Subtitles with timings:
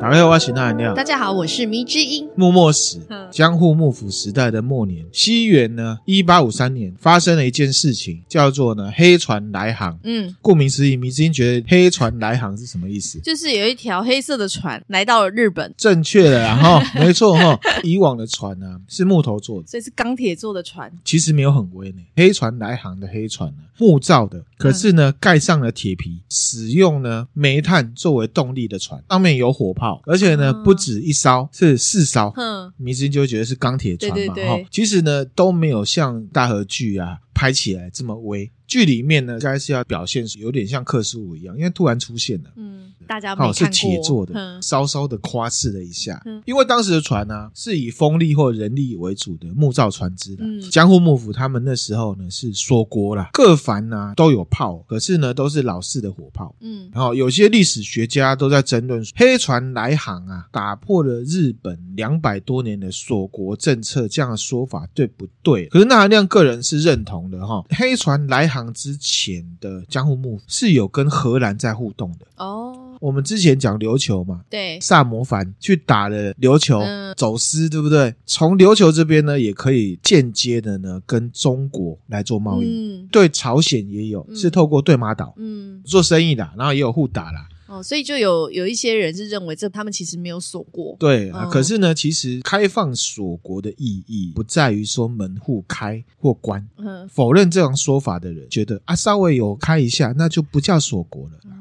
[0.00, 0.94] 打开我喜那颜料。
[0.94, 2.26] 大家好，我是迷之音。
[2.34, 2.98] 幕末史，
[3.30, 10.00] 江户幕府时代的末年，西元呢一八五三年，发生了一件事情，叫做呢黑船来航。
[10.04, 13.20] 嗯，顾名思义，迷之音觉得黑船来航是什么意思？
[13.20, 15.74] 就是有一条黑色的船来到了日本。
[15.76, 20.90] 正确的，然后 没错哈，以往的船呢、啊、是木头做的，所以是钢铁做的船。
[21.04, 29.89] 其实没有很威呢，黑船来航的黑船呢、啊，木造的，可是呢盖上了铁皮，使用呢煤炭作为动力的船，上面有火炮。
[30.04, 32.32] 而且呢，不止一艘，是四艘。
[32.36, 34.58] 嗯，迷之音就会觉得是钢铁船嘛，哈。
[34.70, 38.50] 其实呢，都没有像大和剧啊拍起来这么微。
[38.66, 42.50] 剧里面呢，应该是要表现有点像克苏鲁一样，因为突然出现了。
[42.56, 42.92] 嗯。
[43.08, 46.22] 大家好，是铁做的，嗯、稍稍的夸饰了一下。
[46.26, 50.44] 嗯、因为当时的船呢、啊，是以风力或人力为主的木造船只的。
[50.44, 56.54] 嗯、江户幕府他们那时候呢是锁国啦，各帆呢、啊、都有炮，可是呢都是老式的火炮。
[56.60, 65.66] 嗯，然后有些历史学家都在争论，黑船来航啊，打破了日本两百多年的锁国政策，这样的说法对不对？
[65.66, 67.64] 可是那含亮个人是认同的哈。
[67.70, 72.96] 黑船来航之前的江户幕府是有跟荷兰在互动的哦。
[73.00, 78.14] 我们之前讲琉球嘛，对，萨摩藩去打了琉球，嗯、走私，对不对？
[78.26, 87.48] 从琉球这边呢，也可以间接的呢跟中国来做贸易，嗯、对朝鲜也有，嗯、是透过对马岛，嗯，做生意的，然后也有互打啦。
[87.70, 91.44] 哦，所以就有有一些人是认为这他们其实没有锁国，对啊。
[91.44, 101.34] 嗯、可是呢，其实开放锁国的意义不在于说门户开或关，嗯，否认这种说法的人觉得啊，稍微有开一下，那就不叫锁国了。
[101.44, 101.56] 嗯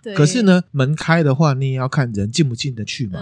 [0.00, 3.18] 对可是呢，门开的话，你也要看人进不进得去嘛。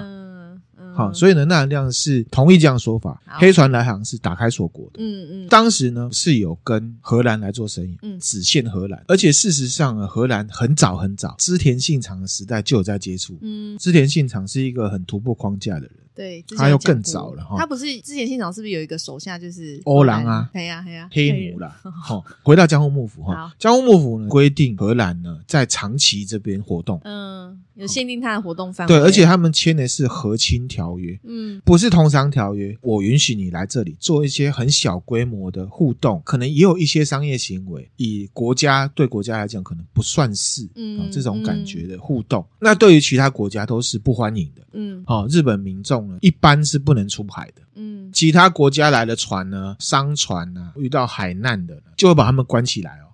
[0.96, 3.22] 好，所以呢，那含亮是同意这样说法。
[3.26, 4.92] 黑船来航是打开锁国的。
[4.98, 5.48] 嗯嗯。
[5.48, 9.04] 当时呢是有跟荷兰来做生意，嗯，只限荷兰。
[9.08, 13.38] 而且事实上呢，荷兰很早很早，织田信长的时代就有在接触。
[13.42, 15.90] 嗯，织田信长是一个很突破框架的人。
[16.14, 17.56] 对，他又更早了哈。
[17.58, 20.48] 他不是之前现场是不是有一个手下就是欧郎啊？
[20.50, 21.78] 对呀对呀，黑奴啦。
[22.02, 23.52] 好，回到江户幕府哈。
[23.58, 28.94] 江户幕府呢规定荷兰呢在长崎这边活动，嗯，有限定他的活动范围。
[28.94, 32.76] 对，而且他们签的是和亲条约，嗯，不是通商条约。
[32.80, 37.88] 我允许你来这里做一些很小规模的互动，可能也有一些商业行为。
[37.96, 42.44] 以国家对国家来讲，可能不算是嗯这种感觉的互动。
[42.58, 46.18] 那对于其他国家都是不欢迎的，嗯，好，日本民众呢。
[46.22, 53.05] 一般是不能出海的，嗯，其他国家来的船呢，商船呢，遇到海难的，就会把他们关起来哦。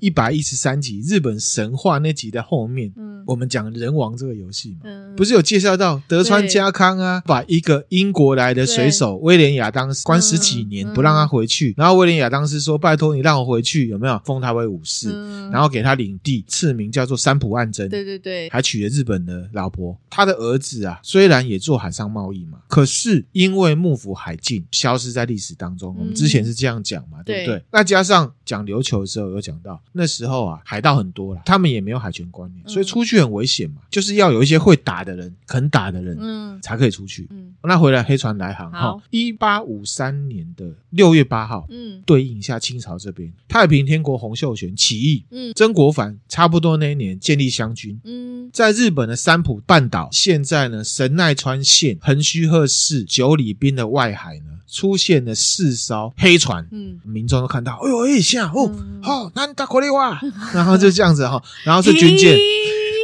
[0.00, 15.10] 一百一十三集日本神话那集的后面，嗯，我们讲人王这个游戏嘛，嗯，不是有介绍到德川家康啊，把一个英国来的水手威廉亚当斯关十几年不让他回去，然后威廉亚当斯说：“拜托你让我回去，有没有封他为武士？
[15.50, 19.96] 然后给他领地，赐名叫做三浦岸真，对对对，还娶了日本的老婆。
[20.10, 25.94] 他的儿子啊，虽然也做海上贸易嘛，可是因为幕府海禁，消失在历史当中。
[25.98, 27.62] 我们之前是这样讲嘛，对不对？
[27.70, 29.80] 那加上讲琉球的时候有讲到。
[29.92, 33.82] 那时候啊，海盗很多了，他们也没有海权观念，所以出去很危险嘛。
[33.90, 37.26] 就是要有一些会打的人、肯打的人，嗯，才可以出去。
[37.30, 54.52] 嗯，那回来黑船来航哈，一八五三年的六月八号，嗯，对应一下清朝这边，太平天国洪秀全起义，嗯，曾国藩差不多那一年建立湘军，嗯，在日本的三浦半岛，现在呢神奈川县横须贺市九里滨的外海呢。
[54.68, 58.68] 出现了四艘黑船，嗯，民众都看到，哎呦，哎下哦，
[59.00, 60.18] 好，那大口令哇，
[60.54, 62.34] 然后就这样子哈，然后是军舰，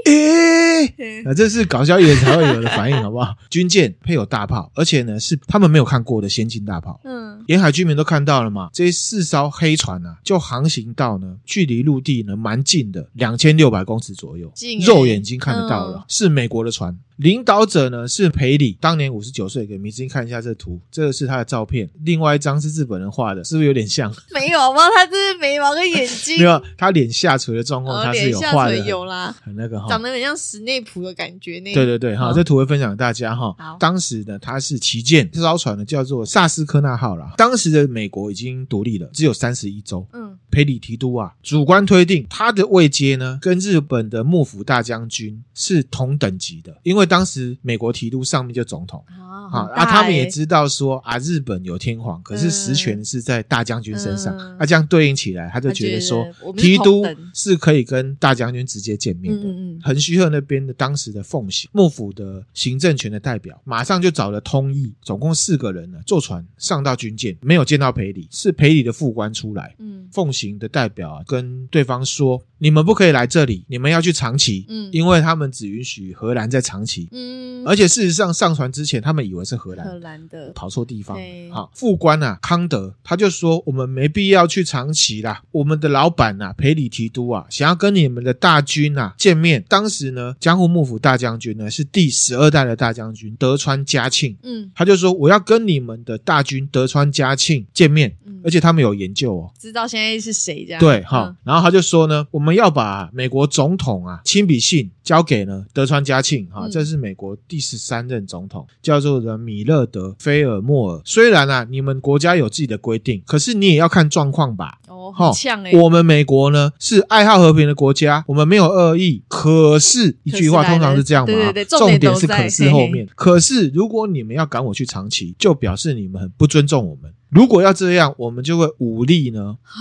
[0.06, 3.34] 诶，那这是搞笑艺人才会有的反应，好不好？
[3.50, 14.50] 军舰配有大炮，而且呢是他们没有看过的先进大炮，嗯，沿海居民都看到了嘛，这四艘黑船啊，就航行到呢，距离陆地呢蛮近的，两千六百公尺左右，
[14.86, 16.96] 肉眼睛看得到了，是美国的船。
[17.16, 19.62] 领导者呢是裴礼，当年五十九岁。
[19.62, 21.88] 给迷之音看一下这图，这个是他的照片。
[22.04, 24.12] 另外一张是日本人画的，是不是有点像？
[24.34, 24.80] 没有吗？
[24.94, 26.36] 他这是眉毛跟眼睛。
[26.42, 28.76] 没有，他脸下垂的状况，他是有画的。
[28.84, 31.60] 有啦，很那个哈，长得很像史内普的感觉。
[31.60, 33.54] 那对对对，哈，这图会分享给大家哈。
[33.56, 37.32] 好，当时呢，他是旗舰，这艘船呢叫做萨斯科纳号啦。
[37.36, 40.04] 当时的美国已经独立了，只有三十一州。
[40.12, 47.06] 嗯，裴里提督啊，主观推定他的位阶呢，跟日本的幕府大将军是同等级的，因为。
[47.12, 49.04] 当时美国提督上面就总统。
[49.52, 56.26] 啊，啊，他们也知道说啊，日本有天皇，可是实权是在大将军身上，那这样对应起来，他就觉得说
[56.56, 57.04] 提督
[57.34, 59.42] 是可以跟大将军直接见面的。
[59.82, 76.91] 横须贺那边的当时的奉行幕府的行政权的代表，马上就找了通译，总共四个人呢，坐船上到军舰，没有见到裴礼，是裴礼的副官出来，嗯，奉行的代表啊，跟对方说，你们不可以来这里，你们要去长崎，嗯，因为他们只允许荷兰在长崎。
[76.92, 77.08] 期。
[77.12, 81.18] 嗯，而且事实上上船之前，他们以为是荷兰，荷兰的跑错地方。
[81.50, 85.42] 好，副官啊，康德他就说，我们没必要去长崎啦。
[85.50, 89.64] 我们的老板呐、啊，裴里提督啊，想要跟你们的大军啊见面。
[89.68, 94.36] 当时呢，江户幕府大将军呢是第十二代的大将军德川家庆。
[94.42, 98.14] 嗯，他就说我要跟你们的大军德川家庆见面。
[98.26, 100.80] 嗯，而且他们有研究哦，知道现在是谁这样。
[100.80, 106.46] 对，哈、嗯，然后他就说呢，我们要把美国总统啊亲笔信交给呢德川家庆。
[106.50, 111.02] 哈，这是美国第十三任总统，叫做的米勒德菲尔莫尔。
[111.04, 114.78] 虽然啊，你们国家有自己的规定，可是你也要看状况吧。
[114.88, 115.76] 哦，好呛诶。
[115.78, 119.22] 我们美国呢是爱好和平的国家，我们没有恶意。
[119.28, 123.08] 可是一句话通常是这样嘛，对对对，重点是可是后面。
[123.14, 127.12] 可是如果你们要赶我去长崎，就表示你们很不尊重我们。
[127.32, 129.56] 如果要这样，我们就会武力呢？
[129.62, 129.80] 啊，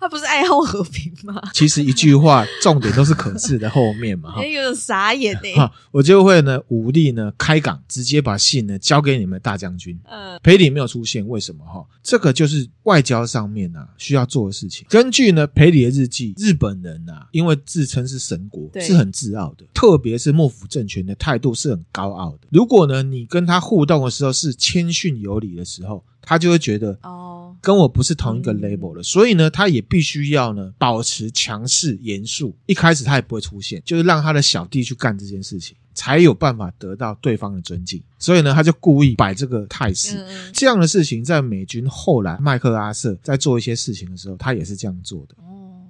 [0.00, 1.42] 他不是爱好和平吗？
[1.52, 4.32] 其实一句话，重点都是可是的后面嘛。
[4.40, 5.52] 哎，有点傻眼哎。
[5.52, 9.98] 哈，我就会呢武力呢开港，直接把信呢交给你们大将军。
[10.04, 11.62] 嗯，裴礼没有出现，为什么？
[11.66, 14.86] 哈，这个就是外交上面啊需要做的事情。
[14.88, 22.48] 根据呢裴礼的日记，日本人啊，因为自称是神国，是很自傲的，特别是幕府政权的态度是很高傲的。
[22.50, 32.54] 如果呢你跟他互动的时候是谦逊有礼的时候，他就会觉得哦，跟我不是同一个 label 的，所以呢，他也必须要呢保持强势严肃。
[32.66, 38.02] 一开始他也不会出现，就是让他的小弟去干这件事情，才有办法得到对方的尊敬。
[38.18, 40.26] 所以呢，他就故意摆这个态势。
[40.52, 45.36] 这样的事情在美军后来麦克阿瑟在做一些事情的时候，他也是这样做的。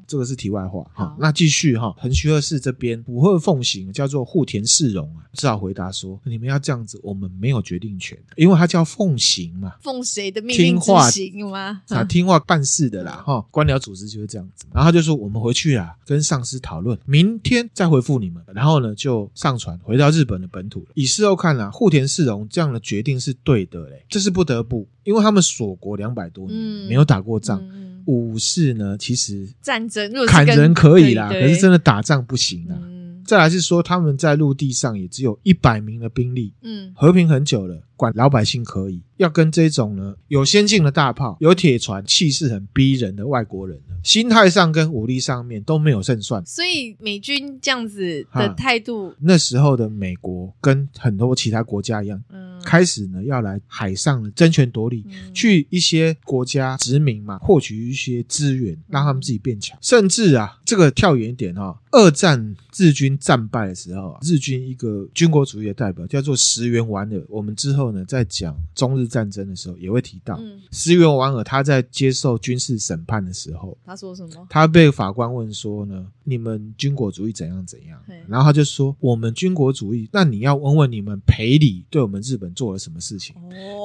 [0.06, 11.82] 这个是题外话哈，那继续哈，横须贺市这边武贺奉行叫做户田市容啊，只好回答说：你们要这样子，我们没有决定权，因为他叫奉行嘛，奉谁的命令执行吗？
[11.88, 14.66] 啊，听话办事的啦哈，官僚组织就是这样子。
[14.72, 18.42] 然后他就说：我们回去啊，跟上司讨论，明天再回复你们。
[18.54, 20.86] 然后呢，就上船回到日本的本土了。
[20.94, 26.58] 以事后看啊，户田市容这样的决定是对的嘞，这是不得不，因为他们锁国两百多年，
[26.88, 27.62] 没有打过仗。
[28.06, 32.74] 武士呢，其实战争砍人可以啦，可是真的打仗不行啊。
[32.80, 46.44] 嗯、再来是说，他们在陆地上也只有一百名的兵力，嗯，和平很久了，管老百姓可以，要跟这种呢有先进的大炮、有铁船、气势很逼人的外国人呢，心态上跟武力上面都没有胜算。
[46.46, 52.45] 所以美军这样子的态度，那时候的美国跟很多其他国家一样，嗯。
[52.66, 59.78] 开始呢，要来海上呢争权夺利，嗯、去一些国家殖民嘛，获取一些资源，让他们自己变强。
[59.80, 67.22] 甚至啊，这个跳远一点哈、哦，二战日军战败的时候啊，日军一个军国主义的代表叫做石原莞尔。
[67.28, 71.44] 我们之后呢，在讲中日战争的时候也会提到、嗯、石原莞尔。
[71.44, 74.46] 他在接受军事审判的时候，他说什么？
[74.50, 77.98] 他被法官问说呢，你们军国主义怎样怎样？
[78.26, 82.46] 然后他就说，我们军国主义，那你要问问你们赔礼对我们日本。
[82.56, 83.34] 做了什么事情？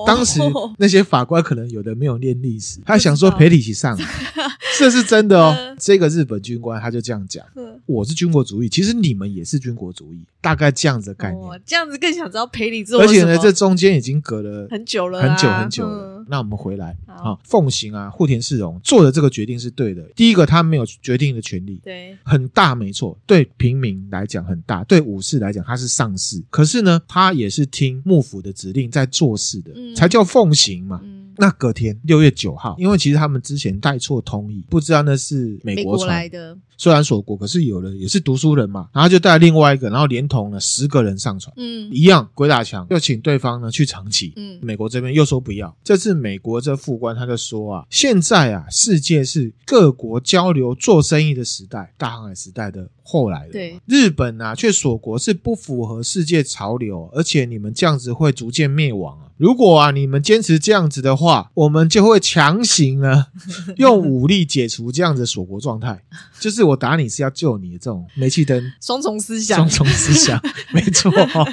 [0.08, 0.40] 当时
[0.78, 3.98] 那些法官可能有的没有念历史，他想说培里起上，
[4.80, 5.76] 这是真的哦。
[5.78, 7.46] 这个日本军官他就这样讲
[7.86, 13.02] ：“我是军国主义，其实你们也是军国主义，大概这样子的概念。”这样子更想知道培里做。
[13.02, 16.11] 而且呢，这中间已经隔了很久了，很久很久了。
[16.28, 20.04] 那我们回来啊，奉行啊，户田市荣做的这个决定是对的。
[20.16, 23.18] 第一个，他没有决定的权利，对，很大没错。
[23.26, 26.44] 对平民来讲很大，对武士来讲他是上士。
[26.50, 31.00] 可是呢，他也是听幕府的指令在做事的，嗯、才叫奉行嘛。
[31.04, 36.58] 嗯、那隔天六月九号，因为其实他们之前带错通译，不知道那是美国船来的。
[36.82, 45.78] 虽然锁国，可是有的也是读书人嘛，然后就带另外一个，然后连同了十个人上船，嗯，一样鬼打墙，又请对方呢去长崎，嗯，美国这边又说不要。
[45.84, 59.32] 这次美国这副官他就说啊，现在啊，世界是各国交流做生意的时代，大航海时代的后来的，对，日本啊却锁国是不符合世界潮流，而且你们这样子会逐渐灭亡啊。
[59.38, 63.28] 如果啊你们坚持这样子的话，我们就会强行呢
[63.78, 66.04] 用武力解除这样子锁国状态，
[66.40, 66.78] 就是我。
[66.82, 70.42] 打你是要救你的这种煤气灯，双重思想，双重思想，
[70.74, 71.12] 没错。
[71.28, 71.46] 哈，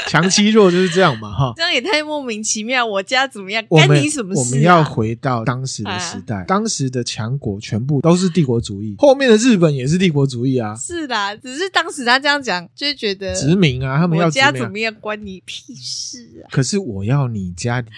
[0.08, 2.84] 强欺弱就是这样嘛哈，这样也太莫名其妙。
[2.84, 3.64] 我家怎么样？
[3.70, 4.42] 干你什么事啊？
[4.42, 10.74] 我们要回到当时的时代，当时的强国全部都是帝国主义，后面的日本也是帝国主义啊。
[10.74, 16.50] 是的，只是当时他这样讲，就是觉得殖民啊，他们要我家怎么样，关你屁事啊？
[16.50, 17.88] 可是我要你家的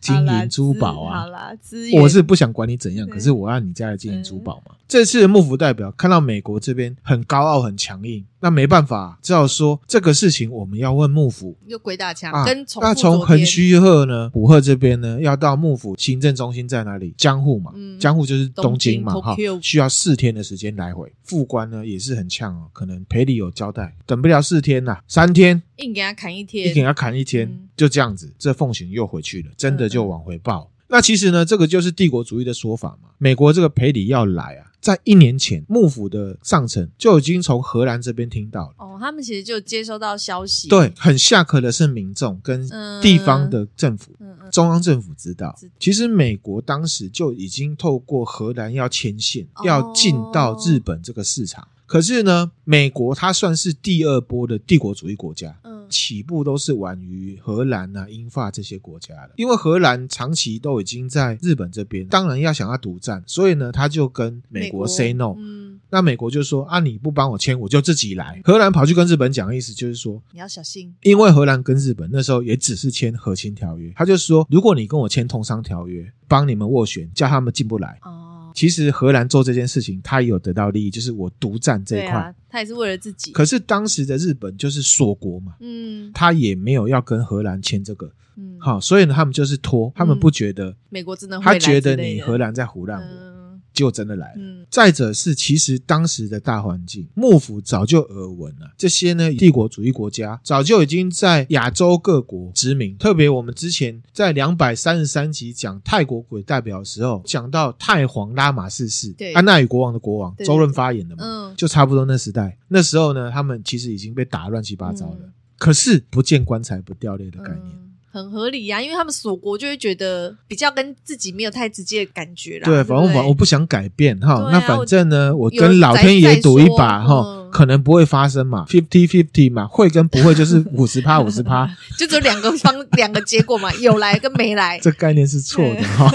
[0.00, 1.52] 金银珠宝啊，好啦，
[1.94, 4.74] 我是不想管你怎样，可是我要你家的金银珠宝嘛。
[4.90, 5.88] 这次的幕府代表。
[5.92, 17.14] 看到美国这边很高傲、很强硬，那没办法，只好说这个事情我们要问幕府，又鬼打墙，啊、跟从那从横须贺呢，浦贺这边呢，要到幕府行政中心在哪里？
[17.16, 21.12] 江户嘛，嗯、江户就是东京嘛，哈，需要四天的时间来回。
[21.22, 30.68] 副官呢也是很呛哦，可能赔礼有交代，等不了四天呐，三天，硬给他砍一天，硬给他砍一天，嗯、就这样子，这奉行又回去了，真的就往回报。
[30.90, 33.10] 那其实呢，这个就是帝国主义的说法嘛。
[33.18, 38.74] 美国这个赔礼要来啊，在一年前，幕府的上层就已经从荷兰这边听到了。
[38.78, 40.68] 哦，他们其实就接收到消息。
[40.68, 42.68] 对，很下课的是民众跟
[43.00, 45.56] 地方的政府，嗯嗯、中央政府知道。
[45.78, 51.68] 其实美国当时就已经透过荷兰要牵线，哦、要进到日本这个市场。
[51.90, 55.58] 可是呢，美国它算是第二波的帝国主义国家。
[55.64, 65.34] 嗯起步都是晚于荷兰啊、英法这些国家的，因为荷兰长期都已经在日本这边，当然要想要独占，所以呢，他就跟美国 say no。
[65.36, 68.40] 嗯，那美国就说啊，你不帮我签，我就自己来。
[68.44, 77.98] 荷兰跑去跟日本讲的意思就是说，你要小心，因为荷兰跟日本那时候也只是签和亲条约，他就说，如果你跟我签通商条约，帮你们斡旋，叫他们进不来。
[78.02, 78.29] 哦。
[78.54, 83.32] 其实荷兰做这件事情，他也有得到利益，就是我独占这一块，啊，他也是为了自己。
[83.32, 93.06] 可是当时的日本就是锁国嘛，嗯，他也没有要跟荷兰签这个，嗯，好，所以呢，他们就是拖，他们不觉得，嗯，美国真的会，他觉得你荷兰在胡乱我。
[93.06, 93.39] 嗯
[93.72, 94.34] 就真的来了。
[94.38, 98.72] 嗯，再者是，其实当时的大环境，幕府早就耳闻了。
[98.76, 102.96] 这些呢，帝国主义国家早就已经在亚洲各国殖民。
[102.96, 112.58] 特别我们之前在两百三十三集讲泰国鬼代表的时候，讲到太皇拉玛四世，对，安娜与国王的国王周润发演的嘛，嗯，就差不多那时代。
[112.68, 115.18] 那时候呢，他们其实已经被打乱七八糟了。
[115.22, 117.89] 嗯，可是不见棺材不掉泪的概念。
[118.12, 122.64] 嗯很合理呀、啊，因为他们锁国就会觉得比较跟自己没有太直接的感觉啦。
[122.64, 127.39] 对，反正我我不想改变哈，啊、那反正呢，我，我跟老天爷赌一把哈。
[127.50, 136.10] 嗯可能不会发生嘛，fifty fifty 嘛，会跟不会就是五十趴五十趴， 就只有两个方 两个结果嘛，有来跟没来， 这概念是错的哈，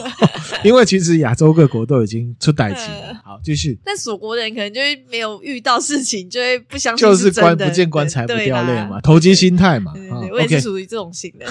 [0.63, 3.21] 因为其实亚洲各国都已经出代志了。
[3.23, 3.77] 好，继续。
[3.83, 9.93] 但锁国人可能就会没有遇到事情，就会不相信就是棺不见棺材不掉泪嘛，投机心态嘛。
[10.31, 11.45] 我也是属于这种型的。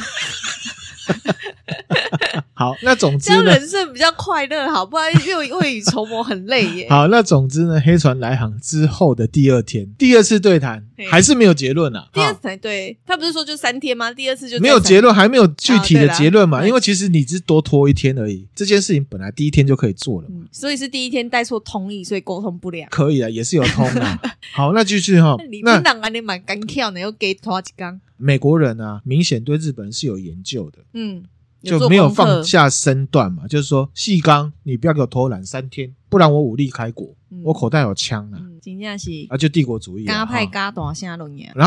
[2.65, 6.87] 好，那总之呢，这样人生比较快乐，好，不然又未雨绸缪很累耶。
[6.91, 12.09] 好，那总之呢，黑船来航之后的第二天，第二次对谈还是没有结论啊。
[12.13, 14.11] 第二次对，他不是说就三天吗？
[14.13, 16.67] 第二次就没有结论，还没有具体的结论嘛？
[16.67, 20.47] 因为其实你只多拖一天而已，这件事情本来第一天就可以做了嘛。
[20.51, 22.87] 所以是第一天带错同意，所以沟通不了。
[22.91, 24.19] 可以啊，也是有通的。
[24.55, 25.37] 好，那继续哈。
[25.63, 28.01] 那当然你蛮干跳呢，又给拖几缸。
[28.17, 30.79] 美国人啊，明显对日本人是有研究的。
[30.95, 31.25] 嗯。
[31.65, 37.09] 就没有放下身段嘛，就是说，细刚，你不要给我偷懒三天，不然我武力开国。
[37.43, 38.39] 我口袋有枪啊！
[38.65, 40.05] 真的是啊，就帝国主义。
[40.05, 40.27] 然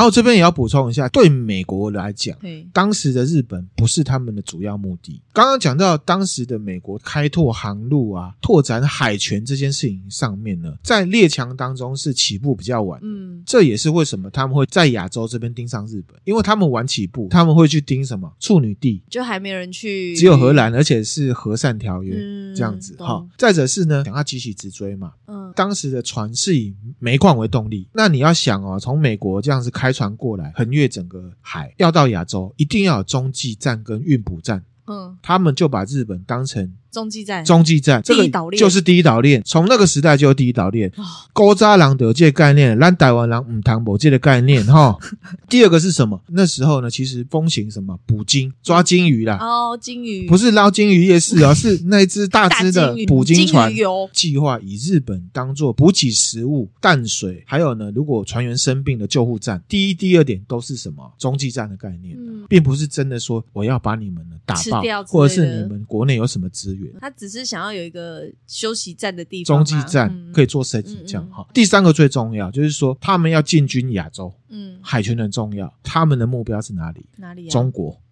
[0.02, 2.36] 后这边也要补充一下，对美国来讲，
[2.74, 5.22] 当时的日本不是他们的主要目的。
[5.32, 13.00] 刚刚讲到当时的美国开拓航路啊，拓展海权这件事情上面呢，在列强当中是起步比较晚。
[13.04, 22.16] 嗯，这也是为什么他们会在亚洲这边盯上日本，因为他们晚起步，他们会去盯什么处女地，就还没人去，只有荷兰，而且是和善条约
[22.56, 22.96] 这样子。
[22.98, 25.14] 好，再者是呢，想要急起直追嘛。
[25.28, 25.54] 嗯。
[25.56, 34.64] 当时的船是以煤矿为动力，那你要想哦，从美国这样子开船过来，横越整个海，要到亚洲，一定要有中继站跟运补站。
[34.86, 36.74] 嗯，他们就把日本当成。
[36.98, 38.28] 中继站，中继站，这个
[38.58, 39.40] 就是第一岛链。
[39.46, 40.92] 从那个时代就有第一岛链。
[41.32, 44.98] 古早人的这个概念，咱台湾人唔谈无这的概念哈。
[45.48, 46.20] 第二个是什么？
[46.30, 49.38] 那时候呢，其实风行什么捕鲸、抓鲸鱼啦。
[49.40, 53.72] 哦，鲸鱼不是捞鲸鱼夜市啊， 是那只大只的捕鲸船。
[54.12, 59.62] 计划以日本当做补给食物、淡水，还有呢，如果船员生病的救护站。
[59.68, 61.14] 第一、第二点都是什么？
[61.20, 66.92] 中继站的概念，并不是真的说我要把你们打爆，或者是你们国内有什么资源。
[67.00, 71.46] 他只是想要有一个休息站的地方，中继站可以做设计，这样哈。
[71.54, 75.72] 第三个最重要就是说，他们要进军亚洲，嗯，海权很重要。
[75.84, 77.06] 他们的目标是哪里？
[77.18, 77.50] 哪里？
[77.50, 78.07] 中国啊。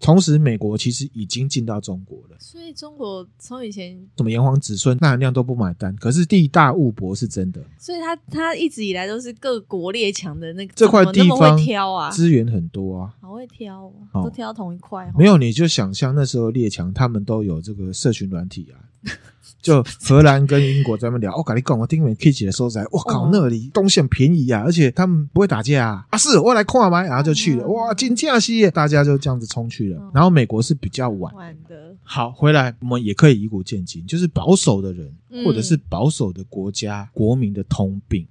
[0.00, 7.62] 同时，美国其实已经进到中国了，所以中国从以前什么炎黄子孙、钠含量都不买单，可是地大物博是真的。
[7.78, 13.14] 所以他他一直以来都是各国列强的那个这块地方挑啊，资源很多啊。
[13.20, 15.12] 好会挑，哦，都挑同一块。
[15.16, 18.80] 没有，你就想象那时候列强他们都有这个社群软体啊，
[19.62, 21.36] 就荷兰跟英国在那聊。
[21.36, 26.06] 我跟你讲，我听你们 K 起的时候在，我靠，那里东西很便宜啊，而且他们不会打架啊。
[26.10, 27.66] 啊，是我来看嘛，然后就去了。
[27.68, 30.10] 哇，金价西，大家就这样子冲去了。
[30.14, 31.34] 然后美国是比较晚
[31.68, 31.94] 的。
[32.02, 35.12] 好，回来我们也可以以古鉴今，就是保守的人
[35.44, 38.26] 或者是保守的国家国民的通病。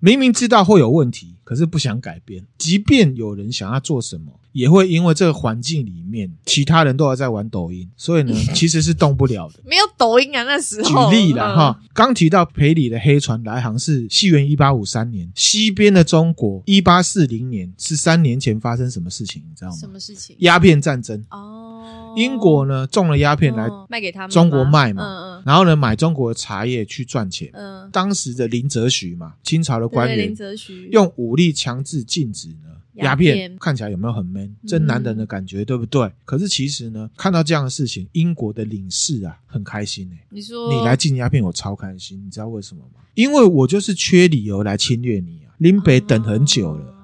[0.00, 1.34] 明明知道会有问题。
[1.48, 2.44] 可是不想改变。
[2.58, 9.60] 即便有人想要做什么，也会因为这个环境里面其他人都要在玩抖音，所以呢， 其实是动不了的。
[9.64, 11.08] 没有抖音啊，那时候。
[11.08, 19.44] 举例了哈，刚提到裴礼的黑船来航是西元一八五三年，西边的中国一八四零年，是三年前发生什么事情？
[19.48, 19.76] 你知道吗？
[19.76, 20.34] 什么事情？
[20.40, 21.24] 鸦片战争。
[21.30, 25.04] 哦，英国呢种了鸦片来卖给他们，中国卖嘛。
[25.04, 25.42] 嗯嗯。
[25.46, 27.48] 然后呢，买中国的茶叶去赚钱。
[27.52, 27.88] 嗯。
[27.92, 32.67] 当时的林则徐嘛，清朝的官员，林则徐用武力强制禁止呢。
[32.98, 34.54] 鸦片看起来有没有很 man？
[34.66, 36.10] 真男人的感觉，对不对？
[36.24, 40.26] 可是其实呢，看到这样的事情，英国的领事啊很开心哎。
[40.30, 42.22] 你说你来禁鸦片，我超开心。
[42.24, 43.00] 你知道为什么吗？
[43.14, 45.54] 因为我就是缺理由来侵略你啊！
[45.58, 46.94] 林北等很久了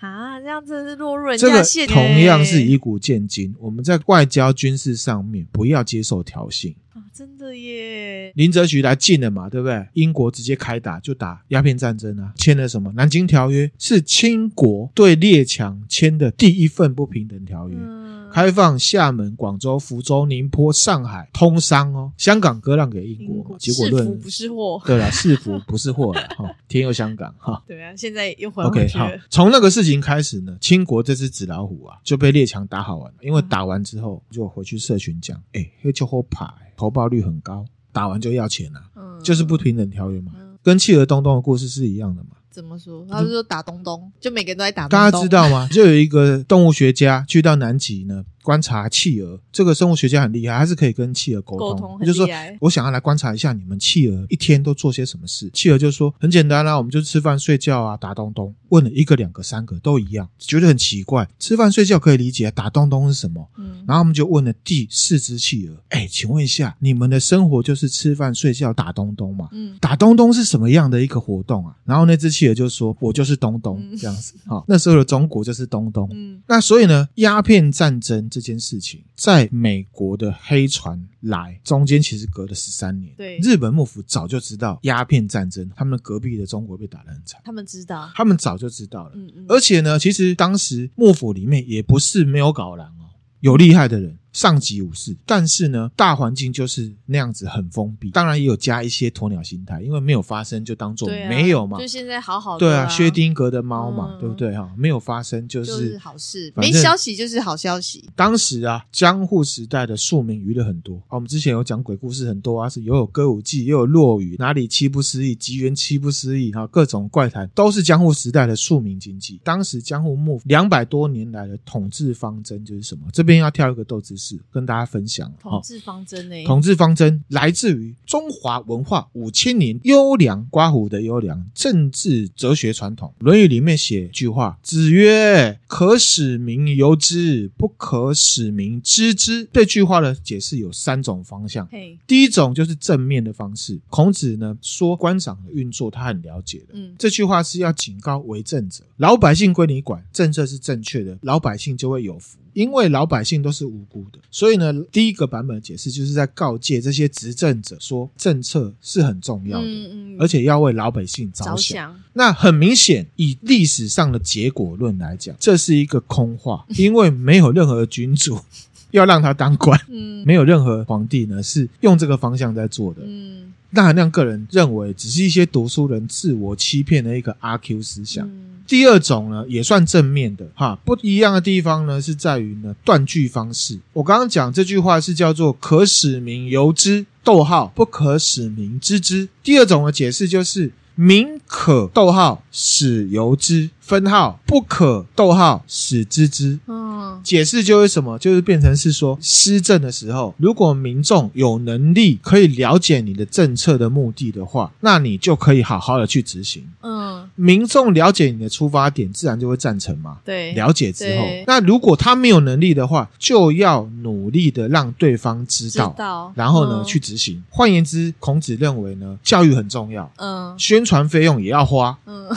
[0.00, 1.94] 啊，这样真是落入人家陷阱。
[1.94, 6.74] 这个同样是以古见今，我们在外交军事上面不要接受挑衅。
[7.12, 8.32] 真的耶！
[8.34, 9.86] 林则徐来禁了嘛，对不对？
[9.92, 12.32] 英国直接开打，就打鸦片战争啊！
[12.36, 13.66] 签了什么《南京条约》？
[13.78, 17.76] 是清国对列强签的第一份不平等条约。
[17.78, 29.04] 嗯开放厦门、广州、福州、宁波、上海通商哦，香港割让给英国，结果论不是货，对了，是福不是祸了 哈， 天佑香港哈，对啊，现在又回回去了。
[29.04, 42.30] OK，好，从那个事情开始呢，清国这只纸老虎啊就被列强打好玩了，因为打完之后就回去社群讲，哎，黑就好怕，投报率很高，打完就要钱啊，嗯，就是不平等条约嘛，跟企鹅东东的故事是一样的嘛。
[42.52, 43.06] 怎么说？
[43.08, 44.98] 他是说打东东，就每个人都在打东东。
[44.98, 45.66] 大家知道吗？
[45.72, 48.24] 就有一个动物学家去到南极呢。
[48.44, 51.70] 观察企鹅，这个生物学家很厉害，他是可以跟企鹅沟通。
[51.70, 52.26] 沟通，就是说，
[52.60, 55.48] 我想要来观察一下你们企鹅一天都做些什么事。
[55.54, 58.52] 企鹅就说很简单啦，我们就吃饭、睡觉啊，打东东。
[58.70, 61.28] 问了一个、两个、三个都一样，觉得很奇怪。
[61.38, 63.48] 吃饭、睡觉可以理解，打东东是什么？
[63.58, 69.46] 嗯，然后我们就问了第四只企鹅，哎，请问一下，你们的生活就是吃饭、睡觉、打东东嘛？
[69.52, 71.76] 嗯，打东东是什么样的一个活动啊？
[71.84, 74.34] 然后那只企鹅就说，我就是东东这样子。
[74.46, 76.08] 好，那时候的中国就是东东。
[76.12, 78.22] 嗯，那所以呢，鸦片战争。
[78.32, 83.12] 这件事情在美国的黑船来中间其实隔了十三年。
[83.16, 87.40] 对，日本幕府早就知道鸦片战争，他们隔壁的中国被打得很惨。
[87.44, 89.12] 他们知道，他们早就知道了。
[89.14, 89.44] 嗯嗯。
[89.48, 94.18] 而且呢，其实当时幕府里面也不是没有搞狼哦，有厉害的人。
[94.32, 98.10] 上级武士，但是呢，大环境就是那样子很封闭。
[98.10, 101.78] 当然也有加一些鸵鸟心态，因为没有发生就当做没有嘛。
[101.78, 102.58] 就现在好好的。
[102.58, 104.72] 对啊，薛丁格的猫嘛，对不对哈？
[104.76, 108.08] 没有发生就是好事，没消息就是好消息。
[108.16, 111.16] 当时啊，江户时代的庶民娱乐很多啊。
[111.16, 119.40] 我们之前有讲鬼故事很多啊，是又有歌舞伎，又有落语，哪里七不思议，吉原七不思议哈，各种怪谈都是江户时代的庶民经济。
[119.44, 123.02] 当时江户幕府两百多年来的统治方针就是什么？
[123.12, 125.32] 这边要跳一个斗智士，跟大家分享。
[125.40, 126.44] 统治方针呢？
[126.44, 133.12] 统治方针来自于中华文化五千年优良刮胡的优良政治哲学传统。
[133.24, 141.68] 《论语》里面写句话：“子曰，可使民由之，不可使民知之。”这句话的解释有三种方向。
[142.06, 143.80] 第一种就是正面的方式。
[143.88, 146.66] 孔子呢说，官场的运作他很了解的。
[146.72, 152.38] 嗯，这句话是要警告为政者，老百姓归你管，政策是正确的，老百姓就会有福。
[152.52, 161.56] 因为老百姓都是无辜的，所以呢，第一个版本的解释就是在告诫这些执政者说，政策是很重要的，嗯嗯，而且要为老百姓着想。
[161.56, 162.00] 着想。
[162.12, 168.38] 那很明显，以历史上的结果论来讲，这是一个空话，因为没有任何君主
[168.92, 178.28] 要让他当官，嗯，没有任何皇帝呢是用这个方向在做的，嗯，那含亮个人认为，只是一些读书人自我欺骗的一个阿 Q 思想。
[178.28, 183.78] 嗯第二种呢，也算正面的哈，不一样的地方呢，是在于呢断句方式。
[183.92, 189.28] 我刚刚讲这句话是叫做“可使民由之”，逗号不可使民知之。
[189.42, 193.68] 第二种的解释就是“民可逗号使由之”。
[193.82, 198.16] 分号不可逗号使知之，嗯，解释就是什么？
[198.16, 206.64] 就是变成是说，施政的时候，如果民众有能力可以了解你的政策的目的的话，那你就可以好好的去执行。
[206.82, 210.18] 嗯，民众了解你的出发点，自然就会赞成嘛。
[210.24, 217.42] 对，了解之后，那如果他没有能力的话，就要努力的让对方知道，知道，然后呢、嗯、去执行。
[217.50, 222.28] 换言之，孔子认为呢，教育很重要，嗯，宣传费用也要花，嗯。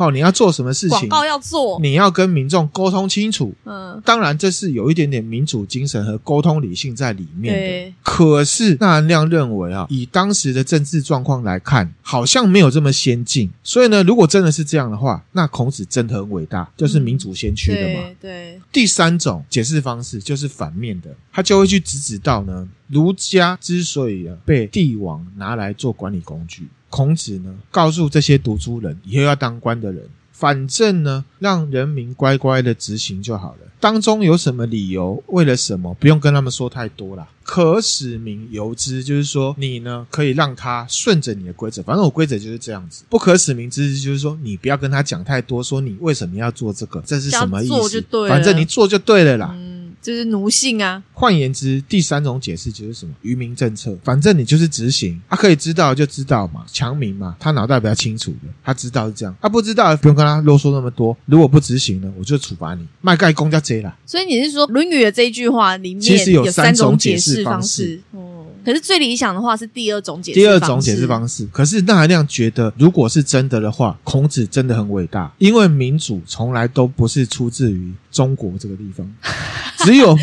[0.00, 1.00] 好，你要做什么事情？
[1.00, 3.52] 广告要做，你要跟民众沟通清楚。
[3.66, 7.60] 嗯，当然这是有一点点民主精神和沟通理性在里面的。
[7.60, 13.50] 对可是那含亮认为啊，以当时的政治状况来看，好像没有这么先进。
[13.62, 18.00] 所以呢，如果真的是这样的话，那孔子真的很伟大，就是民主先驱的嘛。
[18.08, 18.30] 嗯、对。
[18.30, 26.68] 对第三种解释方式就是反面的，他就会去指指到呢，儒家之所以啊被帝王拿来做管理工具。
[26.90, 33.58] 孔子呢，告诉这些读书人，以后要当官的人，反正呢，让人民乖乖的执行就好了。
[33.78, 37.26] 当中有什么理由，为了什么，不用跟他们说太多啦。
[37.42, 43.04] 可使民由之，就是说你呢可以让他顺着你的规则，反正我规则就是这样子。
[43.08, 48.02] 不可使民知之，就是说你不要跟他讲太多，说你为什么要做这个，这是什么意思？
[48.28, 49.54] 反正你做就对了啦。
[49.54, 51.02] 嗯就是奴性啊。
[51.20, 53.12] 换言之，第三种解释就是什么？
[53.20, 53.94] 愚民政策。
[54.02, 59.36] 反正你就是执行，他、啊、可以知道就知道嘛，强民嘛，他脑袋比较清楚的，他知道是这样。
[59.38, 61.14] 他、啊、不知道，不用跟他啰嗦那么多。
[61.26, 62.86] 如果不执行呢，我就处罚你。
[63.02, 63.94] 卖盖公家贼啦。
[64.06, 68.46] 所以你是说《论语》的这一句话里面其实有三种解释方式哦？
[68.64, 70.40] 可是最理想的话是第二种解释。
[70.40, 71.46] 第二种解释方式。
[71.52, 79.06] 可是纳兰亮觉得，如果是真的的话，孔子真的很伟大，因为民主从来都不是出自于中国这个地方。
[79.84, 80.14] 只有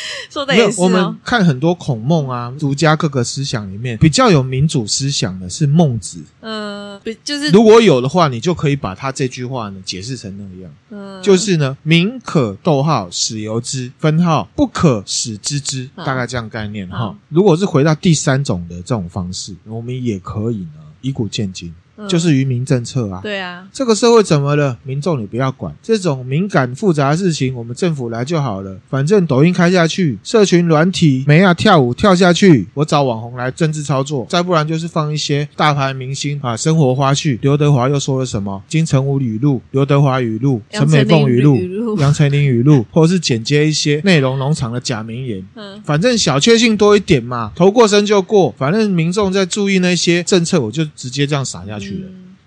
[0.30, 6.22] 说的也是、哦、我们看很多孔孟啊、儒家各个思想里面比较有民主思想的是孟子。
[6.40, 10.72] 嗯，就是如果有的话，你就可以把他这句话呢解释成那样。
[10.90, 17.16] 嗯，就是呢，民可逗号使由之，分号不可使知之，大概这样概念哈。
[17.28, 21.74] 如果是回到第三种的这种方式，我们也可以呢以古鉴今。
[22.06, 23.20] 就是愚民政策啊！
[23.22, 24.76] 对啊，这个社会怎么了？
[24.84, 28.76] 民众你不要管这种敏感复杂的事情，我们政府来就好了。
[28.88, 37.38] 反正抖音开下去，社群软体没啊跳舞跳下去，我找网红来政治操作，再不然就是放一些大牌明星啊生活花絮。
[37.40, 38.62] 刘德华又说了什么？
[38.68, 41.58] 金城武语录、刘德华语录、陈美凤语录、
[41.98, 45.44] 杨丞琳语录， 或者是剪接一些内容农场的假名言。
[45.54, 48.54] 嗯，反正小确幸多一点嘛，头过身就过。
[48.56, 51.87] 反正民众在注意那些政策，我就直接这样撒下去。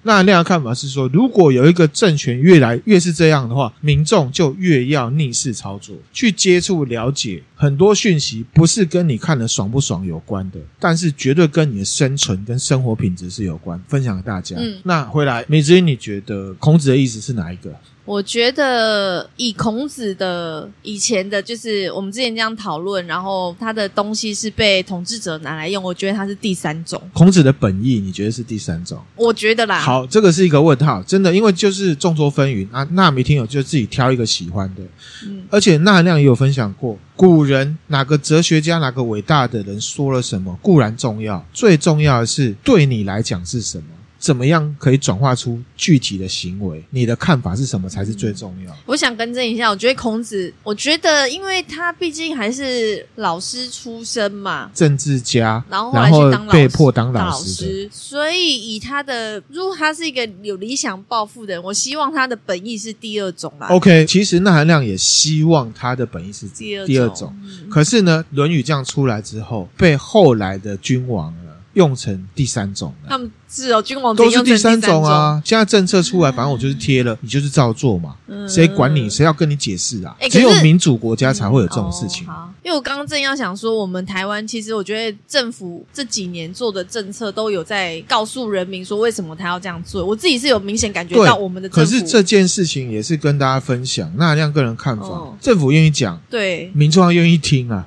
[0.03, 13.79] 那那样的看法是说，如果有一个政权越来越是这样的话，民众就越要逆势操作，去接触了解很多讯息，不是跟你看的爽不爽有关的，但是绝对跟你的生存跟生活品质是有关。
[13.87, 14.55] 分享给大家。
[14.57, 17.71] 嗯，那回来，美芝，你觉得孔子的意思是哪一个？
[18.03, 27.01] 我觉得以孔子的以前的，就是我们之前这样讨论，然后他的东西是被统治者拿来用，我觉得他是第三种。
[27.13, 28.99] 孔子的本意，你觉得是第三种？
[29.15, 29.79] 我觉得啦。
[29.79, 32.87] 好，这个是一个问号，真的，因为就是众说纷纭啊。
[32.91, 34.81] 那没听友就自己挑一个喜欢的，
[35.25, 43.85] 嗯，而且纳兰亮也有分享过，古人哪个哲学家、哪个伟大的人说了什么固然重要，最重要的是对你来讲是什么。
[44.21, 46.83] 怎么样可以转化出具体的行为？
[46.91, 48.71] 你的看法是什么才是最重要？
[48.85, 63.69] 我想更正一下，我觉得孔子，我觉得因为他毕竟还是老师出身嘛，政治家，然后被迫当老师，所以以他的，如果他是一个有理想抱负的人，我希望他的本意是第二种啦。
[63.69, 67.35] OK，其实纳兰亮也希望他的本意是第二种，第二种。
[67.41, 73.09] 嗯、可是呢，《论语》这样出来之后，被后来的君王呢用成第三种了。
[73.09, 73.31] 他们。
[73.51, 75.41] 是哦，君王都是第三种啊！
[75.43, 78.15] 现在政策出来，反正我就是贴了，你就是照做嘛。
[78.47, 79.09] 谁管你？
[79.09, 80.15] 谁要跟你解释啊？
[80.29, 82.25] 只有民主国家才会有这种事情。
[82.25, 90.05] 好，因为我刚刚正要想说，我们台湾其实我觉得政府这几年做的政策都有在告诉人民说，为什么他要这样做。
[90.05, 91.91] 我自己是有明显感觉到我们的政府。
[91.91, 97.85] 可是这件事情也是跟大家分享，那这样个人看法，政府愿意讲，对，民众要愿意听啊。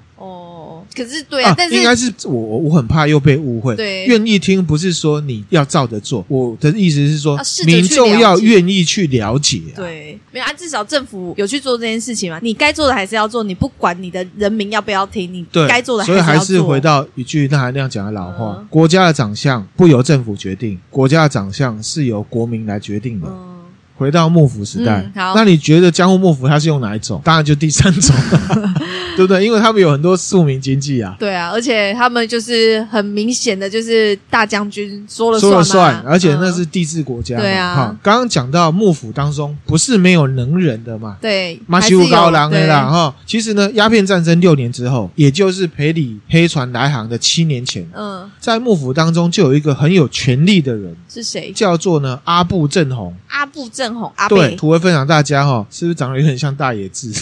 [0.94, 3.74] 可是对啊，啊但是应该是我我很怕又被误会。
[3.74, 9.60] 对，愿意听不是说你要照着做，我的意思是说，民众要愿意去了解。
[9.74, 12.38] 对，没有啊，至少政府有去做这件事情嘛。
[12.42, 16.16] 你该做的还是要做，你不管你的人民要不要听，你该做的还是要做。
[16.16, 23.26] 所以还是回到一句纳兰亮讲的老话：嗯、国家的长相不由政府决定，国家的长相是由国民来决定的。
[23.28, 23.50] 嗯
[23.96, 27.22] 回到幕府时代，嗯、那你觉得江户幕府它是用哪一种？
[27.24, 28.12] 当然就第三种，
[29.16, 29.44] 对不对？
[29.44, 31.16] 因为他们有很多庶民经济啊。
[31.18, 37.42] 对啊，而且他们就是很明显的就是大将军说了算，说了算，而且那是帝制国家嘛。
[37.42, 41.16] 对啊，刚刚讲到幕府当中不是没有能人的嘛？
[41.20, 43.14] 对，马西乌高郎的啦哈。
[43.26, 51.52] 其实呢，鸦片战争六年之后，也就是裴礼黑船来航的七年前，嗯，在幕府当中就有一个很有权力的人，是谁？
[51.52, 53.14] 叫做呢阿部正弘。
[53.28, 54.28] 阿部正弘，阿。
[54.28, 57.12] 对，图文分享大家哈，是不是长得有点像大野智？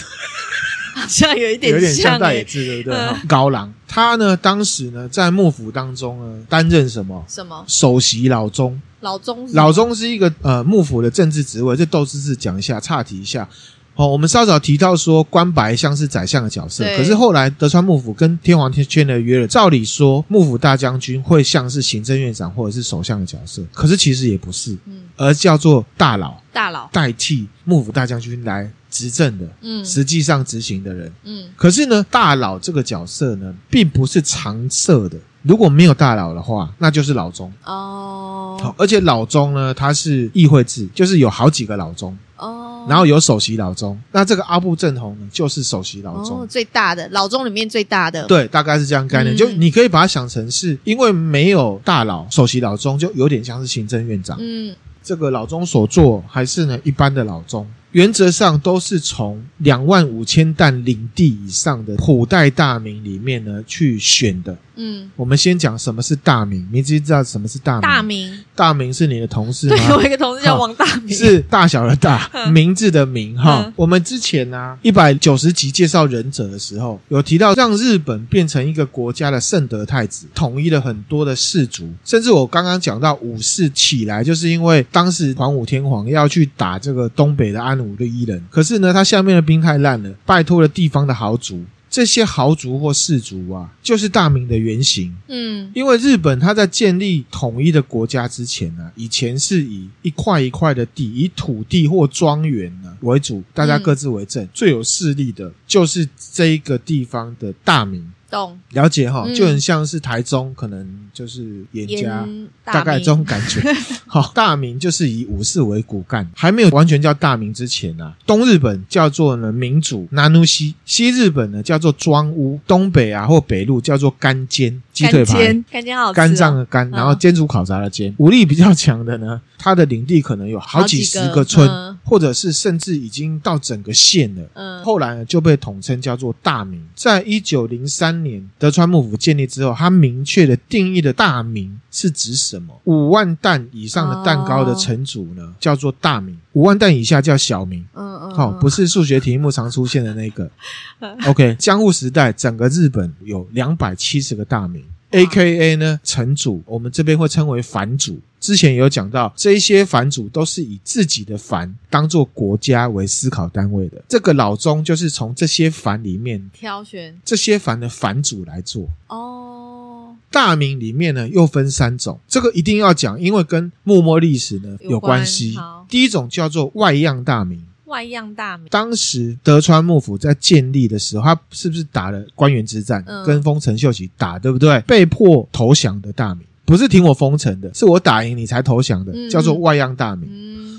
[1.01, 2.97] 好像有一点，有点像大野智，对不对？
[2.97, 7.23] 嗯、高郎他呢，当时呢，在幕府当中呢，担任什么？
[7.27, 7.63] 什么？
[7.67, 8.79] 首席老中。
[9.01, 11.75] 老中，老中是一个呃幕府的政治职位。
[11.75, 13.47] 这豆知识讲一下，岔题一下。
[13.95, 35.17] 哦，我们稍早提到说，关白像是宰相的角色，可是后来德川幕府跟天皇天签了约了，照理说幕府大将军会像是行政院长或者是首相的角色，可是其实也不是，嗯，而叫做大佬，大佬代替幕府大将军来执政的，嗯，实际上执行的人，嗯，可是呢，大佬这个角色呢，并不是常设的。
[35.43, 38.57] 如果没有大佬的话，那就是老中哦。
[38.61, 43.99] 好，而且老中呢，他是议会制，就是有好几个老中哦，然后有首席老中。
[44.11, 48.25] 那这个阿部正弘呢，就是首席老中，哦，最大的老中里面最大的。
[48.25, 49.35] 对，大概是这样概念。
[49.35, 54.37] 嗯、就你可以把它想成是，因为没有大佬，首席老中就有点像是行政院长。
[54.39, 57.67] 嗯，这个老中所做还是呢一般的老中。
[57.93, 64.55] 原则上都是从两万五千担领地以上的普代大名里面呢去选的。
[64.75, 67.81] 嗯，我们先讲什么是大名，你知不知道什么是大名？
[67.81, 69.75] 大名，大名是你的同事吗？
[69.77, 73.71] 对，我一个同事叫王大明， 是大小的大， 名字的名哈。
[73.75, 91.63] 我们之前呢一百九十集介绍忍者的时候，有提到让日本变成一个国家的圣德太子，统一了很多的氏族，甚至我刚刚讲到武士起来，就是因为当时桓武天皇要去打这个东北的安武的伊人，可是呢他下面的兵太烂了，拜托了地方的豪族。
[91.89, 95.15] 这些豪族或氏族啊，就是大明的原型。
[95.27, 104.43] 嗯，因为日本它在建立统一的国家之前呢、啊，以前是以一块一块的地，以土地或庄园呢为主，大家各自为政。
[104.43, 108.11] 嗯、最有势力的就是这一个地方的大名。
[108.33, 112.27] 懂了解哈，就很像是台中，可能就是严家，
[112.65, 113.61] 大概这种感觉。
[114.07, 128.11] 好，大名就是以武士为骨干，还没有完全叫大名之前啊，东日本叫做呢民主南奴西，西日本呢叫做庄屋，东北啊或北路叫做干煎鸡腿排，干煎好吃，肝脏的肝，然后煎煮烤炸的煎。
[128.17, 134.41] 武力比较强的呢，他的领地可能有好几十个村，或者是甚至已经到整个县了。
[134.55, 136.85] 嗯，后来呢就被统称叫做大名。
[136.93, 142.77] 在一九零三年德川幕府建立之后，他明确的定义的大名是指什么？
[142.83, 147.85] 五万担以上的蛋糕的城主呢，哦、叫做大名；五万担以下叫小名。
[147.93, 150.51] 嗯嗯，好、哦，不是数学题目常出现的那个。
[151.25, 158.19] OK，江户时代整个日本有两百七十个大名，AKA 呢城主，我们这边会称为藩主。
[158.43, 164.03] 之前有讲到，这些藩主都是以自己的藩当做国家为思考单位的。
[164.09, 168.89] 这个老宗就是从这些藩里面挑选这些藩的藩主来做。
[169.07, 175.57] 哦，大明里面呢又分三种，这个一定要讲，因为跟幕末历史呢有关系。
[175.87, 178.67] 第一种叫做外样大明，外样大名。
[178.69, 184.81] 当时德川幕府在建立的时候，他是不是打了官员之战，嗯、跟丰臣秀吉打，对不对？
[184.81, 186.45] 被迫投降的大名。
[186.65, 190.29] 不是听我封城的，是我打赢你才投降的，嗯、叫做外样大名。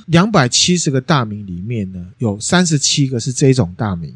[0.06, 4.14] 两百七十个大名里面呢，有三十七个是这种大名。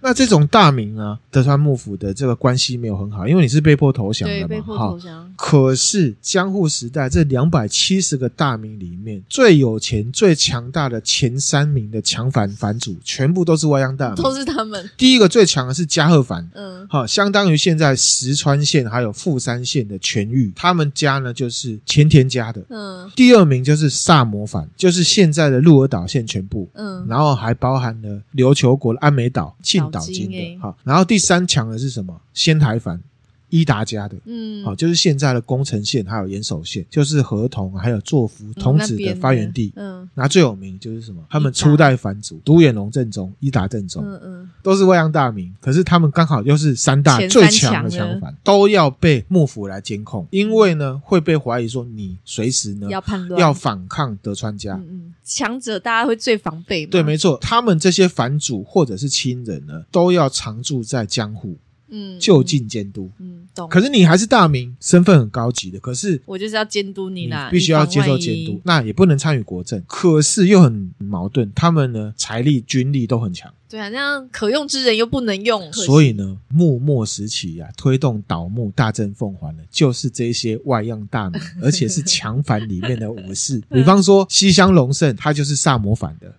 [0.00, 4.46] 那这种大名呢，德川幕府的这个关系没有很好，因为你是被迫投降的嘛。
[4.46, 5.32] 对，被迫投降。
[5.36, 14.88] 可是江户时代这两百七十个大名里面，最有钱、最强大的前三名的强反藩主，全部都是外样大名，都是他们。
[14.96, 23.10] 第一个最强的是加贺藩，嗯，好，相当于现在石川县还有富山县的全域，他们家呢就是前田家的，嗯。
[23.14, 29.56] 第二名就是萨摩藩，就是现在的鹿儿岛县全部，嗯，然后还包含了琉球国的安美岛、
[29.88, 32.20] 岛津的，好，然后第三强的是什么？
[32.32, 33.00] 仙台藩。
[33.50, 41.22] 伊达家的，嗯，好，就是现在的宫城县还有岩手县，就是河童还有作福童子的发源地，嗯，那最有名就是什么？
[41.30, 61.56] 他们初代藩主独眼龙正宗、伊达正宗，嗯嗯，都是外央大名，可是他们刚好又是三大最强的强藩，都要被幕府来监控，因为呢会被怀疑说你随时呢要叛乱，要反抗德川家，嗯嗯，强者大家会最防备，对，没错，他们这些藩主或者是亲人呢，都要常住在江户。
[61.90, 63.68] 嗯，就近监督，嗯，懂。
[63.68, 65.78] 可是你还是大名，身份很高级的。
[65.80, 69.82] 可是我就是要监督你啦，必须要接受监督，那也不能参与国政。
[69.86, 73.52] 可是又很矛盾，他们呢财力、军力都很强。
[73.70, 75.70] 对啊，那样可用之人又不能用。
[75.72, 83.62] 所以呢，幕末时期啊，推动倒幕大政奉还的，就是这些外样大名， 而且是强反里面的武士。
[83.70, 86.34] 比方说西乡隆盛，他就是萨摩藩的。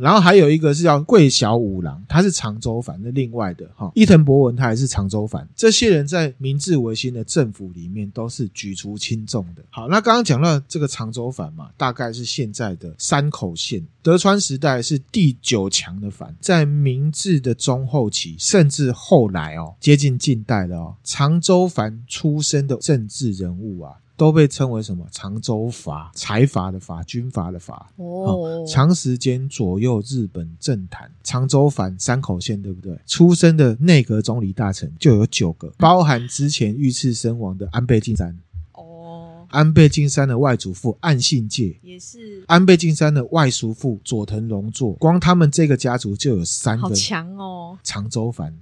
[0.00, 5.48] 然后还有一个是叫桂小五郎，他是长州藩的另外的哈，伊藤博文他也是长州藩。
[5.54, 9.62] 这些人在明治维新的政府里面都是举足轻重的。
[9.70, 13.84] 好，那刚刚讲到这个长州藩嘛，大概是现在的山口县。
[14.02, 23.94] 德川时代是第九强的藩，在明治的中后期，甚至后来哦，接近近代了哦，长州藩出身的政治人物啊。
[24.22, 25.04] 都被称为什么？
[25.10, 27.90] 长州阀、财阀的阀、军阀的阀。
[27.96, 32.96] 哦，长时间左右日本政坛，长州藩山口县对不对？
[33.04, 38.38] 出生的内阁总理大臣就有九个，包含之前遇刺身亡的安倍晋三。
[38.74, 47.76] 哦，安倍晋三的外祖父岸信介也是安倍晋三的外叔父佐藤荣作，光他们这个家族就有三个，好强哦！
[47.82, 48.56] 长州藩。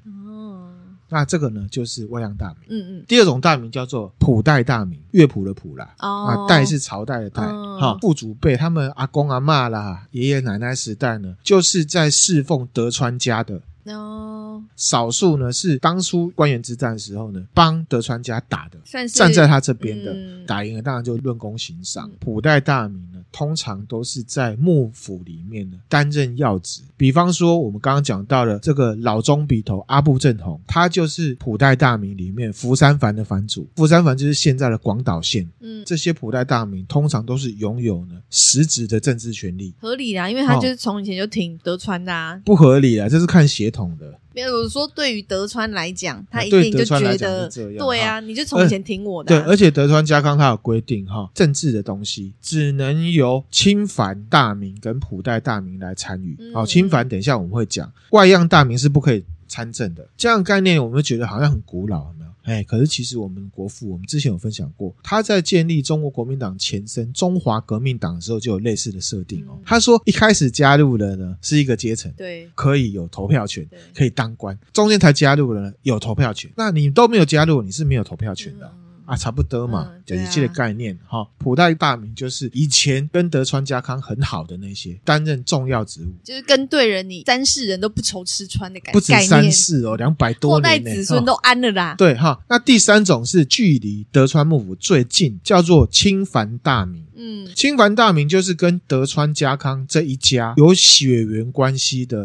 [1.11, 2.57] 那这个呢，就是外样大名。
[2.71, 3.05] 嗯嗯。
[3.07, 5.95] 第二种大名叫做普代大名，乐谱的谱啦。
[5.99, 6.27] 哦。
[6.27, 7.43] 啊，代是朝代的代。
[7.43, 13.61] 哈，父祖辈他们阿公阿嬷啦，爷爷奶奶时代呢，就是在侍奉德川家的。
[13.85, 22.11] 哦，少数呢是当初官员之战的时候呢，帮德川家打的，算是站在他这边的，嗯、打赢了当然就论功行赏。
[22.21, 26.83] 谱代大名呢，通常都是在幕府里面呢担任要职。
[26.97, 33.67] 比方说，我们刚刚讲到的这个老中笔头阿部正弘，他就是谱代大名里面福山藩的藩主。
[33.77, 35.49] 福山藩就是现在的广岛县。
[35.61, 42.41] 嗯，这些谱代大名通常都是拥有呢实质的政治权利，合理啦，因为他就是从以前就挺德川的啊。
[42.45, 44.19] 不合理啊，这是看血统的。
[44.35, 49.29] 比如说，对于德川来讲，他一定就觉得，对啊，你就从前听我的。
[49.29, 56.37] 对，而且德川家康他有规定哈，政治的东西只能由亲藩大名跟普代大名来参与。
[56.53, 60.07] 好，亲藩等一下我们会讲，外样大名是不可以参政的。
[60.17, 62.11] 这样概念我们觉得好像很古老。
[62.43, 69.59] 哎，可是其实我们国父，我们之前有分享过，他在建立中国国民党前身中华革命党的时候，就有类似的设定哦。
[69.65, 78.67] 他说一开始加入的呢是一个阶层，对，可以有投票权，可以当官，中间才加入的呢有投票权，那你都没有加入，你是没有投票权的。
[78.67, 78.73] 啊，
[79.17, 81.27] 差不多嘛，就一切的概念哈。
[81.39, 88.99] 普代大名就是以前跟德川家康很好的那些，担任重要职务，就是跟对人，你三世人都不愁吃穿的感觉。
[88.99, 91.95] 不止三世哦，两百多年，子孙都安了啦。
[91.97, 97.05] 对哈，那第三种是距离德川幕府最近，叫做亲藩大名。
[97.23, 102.19] 嗯，亲藩大名就是跟德川家康这一家有血缘关系的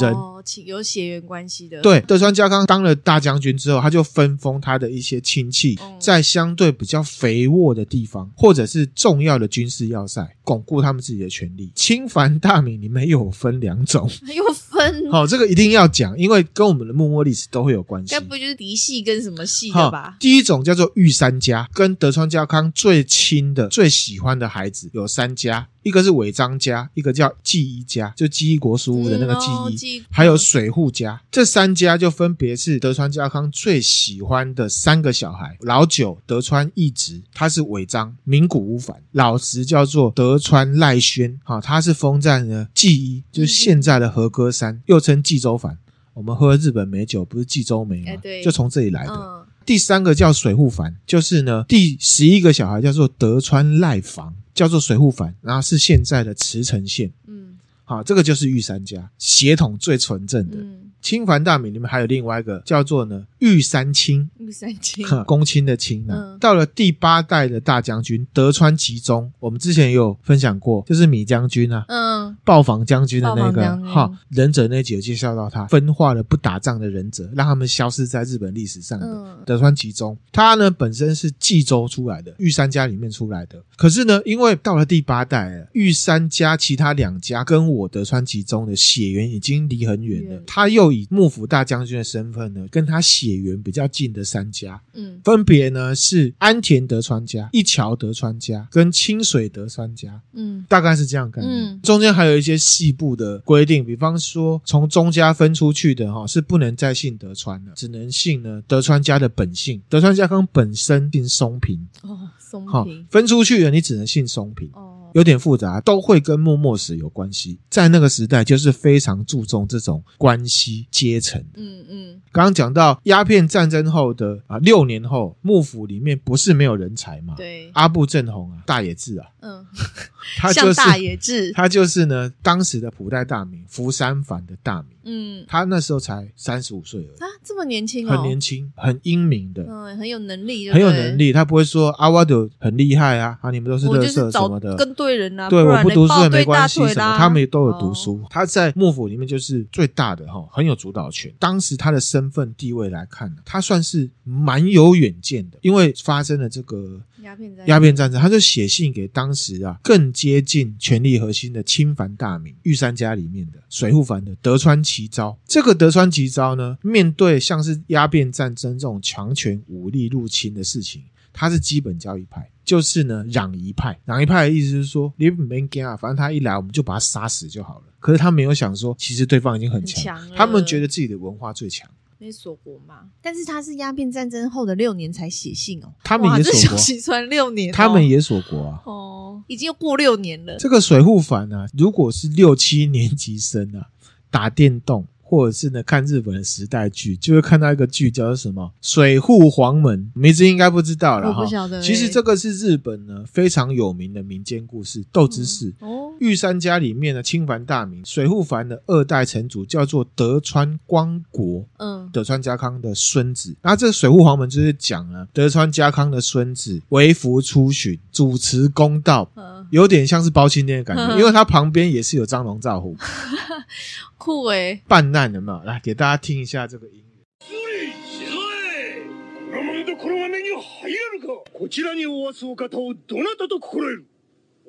[0.00, 0.12] 人。
[0.12, 0.30] 哦
[0.66, 11.72] 有血缘关系的，对，德川家康当了大将军之后，他就分封他的一些亲戚，在相对比较肥沃的地方，或者是重要的军事要塞，巩固他们自己的权力。
[11.74, 18.10] 亲藩大明里面有分两种， 有分，好，这个一定要讲，因为跟我们的幕末历史都会有关系。
[18.12, 20.16] 该不就是嫡系跟什么系的吧？
[20.20, 25.68] 第一种叫做御三家，跟德川家康最亲的、最喜欢的孩子有三家。
[25.84, 29.46] 一个是尾张家，一个叫纪伊家，就纪伊国书屋的那个纪
[29.86, 35.56] 伊，嗯哦、还有水户家，这三家就分别是德川家康最喜欢的三个小孩。
[35.60, 45.78] 老九德川义直，他是尾张，名古屋藩；老十叫做德川赖宣，哈，他是封在呢纪伊，就是现在的和歌山， 又称纪州藩。
[46.14, 48.22] 我们喝日本美酒不是纪州梅吗？
[48.42, 49.12] 就从这里来的。
[49.12, 54.34] 嗯、第三个叫水户藩，就是呢第十一个小孩叫做德川赖房。
[54.54, 57.12] 叫做水户藩，然后是现在的茨城县。
[57.26, 60.56] 嗯，好，这个就是御三家血统最纯正的。
[60.58, 66.14] 嗯亲藩大名里面还有另外一个叫做呢玉三亲，御三亲，公卿的亲呢。
[66.16, 90.93] 嗯、到了第八代的大将军德川吉宗，我们之前也有分享过，就是米将军啊，嗯，暴坊将军的那个哈忍者那集有介绍到他分化了不打仗的忍者，让他们消失在日本历史上的、嗯、德川吉宗，他呢本身是冀州出来的玉三家里面出来的，可是呢，因为到了第八代，玉三家其他两家跟我德川吉宗的血缘已经离很远了，他又。
[90.94, 101.52] 以幕府大将军的身份呢，跟他血缘比较近的三家，嗯，分别呢是安田德川家、一桥德川家跟清水德川家，嗯，大概是这样概念。
[101.52, 109.82] 嗯，中间还有一些细部的规定，比方说从中家分出去的哈，是不能再姓德川了，只能姓呢德川家的本姓。
[109.88, 114.83] 德川家康本身姓松平哦，松平分出去的你只能姓松平哦。
[115.14, 117.58] 有点复杂，都会跟幕末史有关系。
[117.70, 121.44] 在那个时代，就是非常注重这种关系阶层。
[121.54, 122.22] 嗯嗯。
[122.34, 127.34] 刚刚讲到鸦片战争后的啊六年后，幕府里面不是没有人才嘛？
[127.36, 127.70] 对。
[127.74, 129.64] 阿部正弘啊，大野智啊，嗯，
[130.36, 134.90] 他就是大野智， 他就是呢当时的谱代大名福山藩的大名。
[135.06, 141.30] 嗯，他那时候才三十五岁而已啊，这么年轻，很年轻，很英明的，嗯，很有能力，很有能力。
[141.30, 148.22] 他不会说阿瓦德很厉害啊，啊，你们都是乐色什么的，跟对人啊，对，我不读书也没关系什么，他们也都有读书。
[148.30, 151.30] 他在幕府里面就是最大的哈，很有主导权。
[151.38, 157.02] 当时他的身份地位来看呢，他算是蛮有远见的，因为发生了这个。
[157.24, 165.34] 鸦片战鸦片战争，他就写信给当时啊更接近权力核心的亲藩大名御三家里面的水户藩的德川齐昭。
[165.46, 171.02] 这个德川齐昭呢，面对像是鸦片战争这种强权武力入侵的事情，
[171.32, 173.98] 他是基本教义派，就是呢攘夷派。
[174.06, 177.84] 攘夷派的意思是说，你不别惊啊，反正他一来我们就把他杀死就好了。
[178.00, 181.88] 可是他没有想说，其实对方已经很强，很强他们觉得自己的文化最强。
[182.24, 183.00] 没锁国嘛？
[183.20, 185.92] 但是他是鸦片战争后的六年才写信哦。
[186.02, 188.82] 他们也锁国，传六年，他们也锁国啊。
[188.86, 190.56] 哦，已经又过六年了。
[190.56, 193.88] 这个水户藩啊，如果是六七年级生啊，
[194.30, 201.44] 打电动或者是呢看日本的时代剧，就会看到一个剧叫做什么《水户黄门》，名字应该不知道了哈。
[201.82, 205.74] 其实这个是日本呢非常有名的民间故事，斗之士。
[205.80, 213.56] 哦，御三家里面的清凡大名水户藩的二代城主叫做德川光国，嗯，德川家康的孙子。
[213.62, 219.30] 那这个水户黄门就是讲了德川家康的孙子为服出巡，主持公道，
[219.70, 222.96] 有点像是包青天的感觉，因为他旁边也是有张龙赵虎。
[224.16, 227.04] 酷诶，办难的嘛，来给大家听一下这个音乐。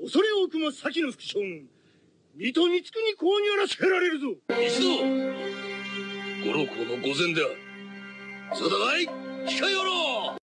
[0.01, 1.67] 恐れ多くも先の副将軍
[2.35, 4.27] 水戸光圀公にあらせられるぞ。
[4.49, 4.97] 一同
[6.45, 7.55] 五郎公の御前である。
[8.53, 8.65] 定
[9.01, 9.07] い
[9.47, 10.35] 控えよろ。
[10.35, 10.39] う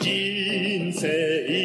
[0.00, 1.57] 人生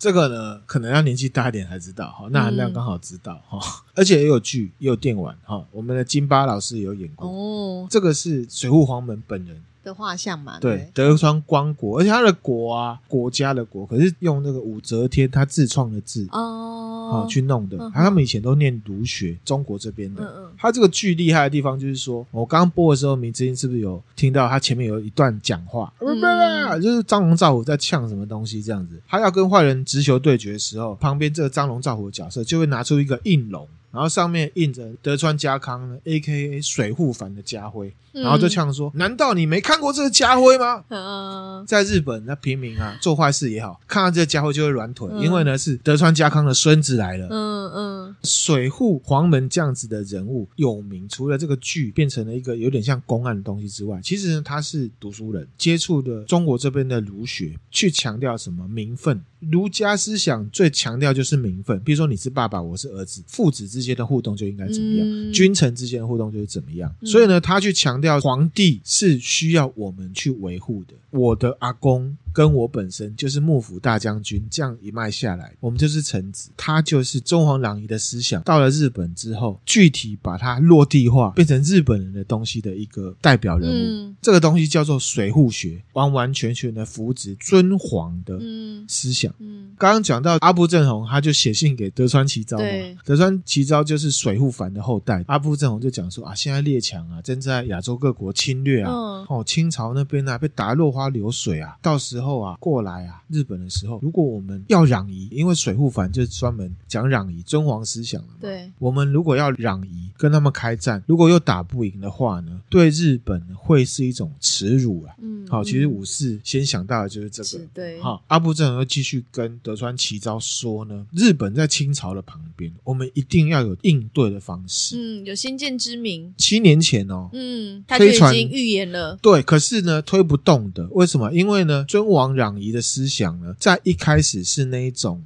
[0.00, 2.26] 这个呢，可能要年纪大一点才知道哈。
[2.30, 3.62] 那含量刚好知道哈，嗯、
[3.96, 5.62] 而且也有剧，也有电玩哈。
[5.70, 7.86] 我们的金巴老师也有演过哦。
[7.90, 10.58] 这个是水户黄门本人的画像嘛？
[10.60, 17.78] 对，德川光国，而且他的国啊，国家的国，可是用那个武则天他自创的字哦，去弄的。
[17.94, 20.22] 他他们以前都念儒学，中国这边的。
[20.22, 20.52] 嗯嗯。
[20.58, 25.92] 他这个剧厉害的地方就是说，我刚刚播的时候，明之音是不是有听到他前面有一段讲话？
[26.00, 29.00] 嗯，就是张龙赵虎在呛什么东西这样子。
[29.08, 33.66] 他要跟坏人直球对决的时候，旁边这个张龙赵虎的角色就会拿出一个印笼。
[33.92, 36.62] 然后上面印着德川家康呢，A.K.A.
[36.62, 47.26] 水户藩的家徽，嗯、然后就呛说：“难道你没看过这个家徽吗？”嗯、在日本，那平民啊做坏事也好，看到这个家徽就会软腿，嗯、因为呢是德川家康的孙子来了。
[47.30, 59.20] 嗯嗯，水户黄门这样子的人物有名，除了这个剧变成了一个有点像公案的东西之外，其实呢他是读书人，接触的中国这边的儒学，去强调什么名分。
[59.40, 66.94] 儒家思想最强调就是名分，比如说你是爸爸，我是儿子，父子之间的互动就应该怎么样，嗯、君臣之间的互动就是怎么样。
[67.00, 70.94] 嗯、所以呢，他去强调皇帝是需要我们去维护的。
[71.10, 72.16] 我的阿公。
[72.32, 76.50] 跟我本身就是幕府大将军，这样一脉下来，我们就是臣子。
[76.56, 83.72] 他就是中皇攘夷的思想，到了日本之后，具体把它落地化，变成日本人的东西的一个代表人物。
[83.72, 88.38] 嗯、这个东西叫做水户学，完完全全的扶植尊皇的
[88.86, 89.34] 思想。
[89.38, 92.62] 嗯，刚刚讲到阿部正弘，他就写信给德川齐昭嘛。
[92.62, 95.24] 对德川齐昭就是水户藩的后代。
[95.26, 102.19] 阿部正弘就讲说啊，现在列强啊正在亚洲各国侵略啊，嗯、哦，清朝那边啊被打落花流水啊，到时。
[102.20, 108.34] 时候啊，过来啊，日本的时候，如果我们要攘夷，因为水户藩就是专门讲攘夷尊皇思想的嘛。
[108.40, 115.14] 对，我们如果要攘夷，跟他们开战，如果又打不赢的话呢，对日本会是一种耻辱啊。
[115.22, 117.64] 嗯，好，其实武士先想到的就是这个。
[117.72, 124.96] 对，好，阿部正弘又继续跟德川齐昭说呢，日本在清朝的旁边，我们一定要有应对的方式。
[124.98, 126.34] 嗯，有先见之明。
[126.36, 129.16] 七年前哦，嗯，他就已经预言了。
[129.22, 131.32] 对，可是呢，推不动的，为什么？
[131.32, 135.24] 因为呢，尊王攘夷的思想呢，在一开始是那一种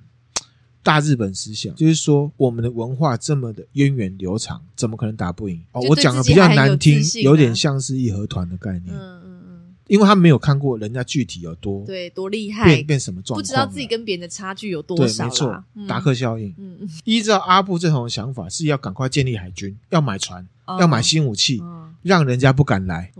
[0.82, 5.62] 大日本思想，就是说我们的文化这么的源远流长，怎么可能打不赢？
[5.72, 8.95] 哦，我讲的比较难听，有点像是义和团的概念。
[8.95, 15.24] 嗯嗯嗯，因为他没有看过人家具体有多对多厉害，变变什么状况，不知道自己跟别人的差距有多少。
[15.24, 16.55] 对，没错，达克效应。
[16.59, 20.47] 嗯嗯，依照阿布这种想法，是要赶快建立海军，要买船，
[20.78, 21.62] 要买新武器，
[22.03, 23.11] 让人家不敢来。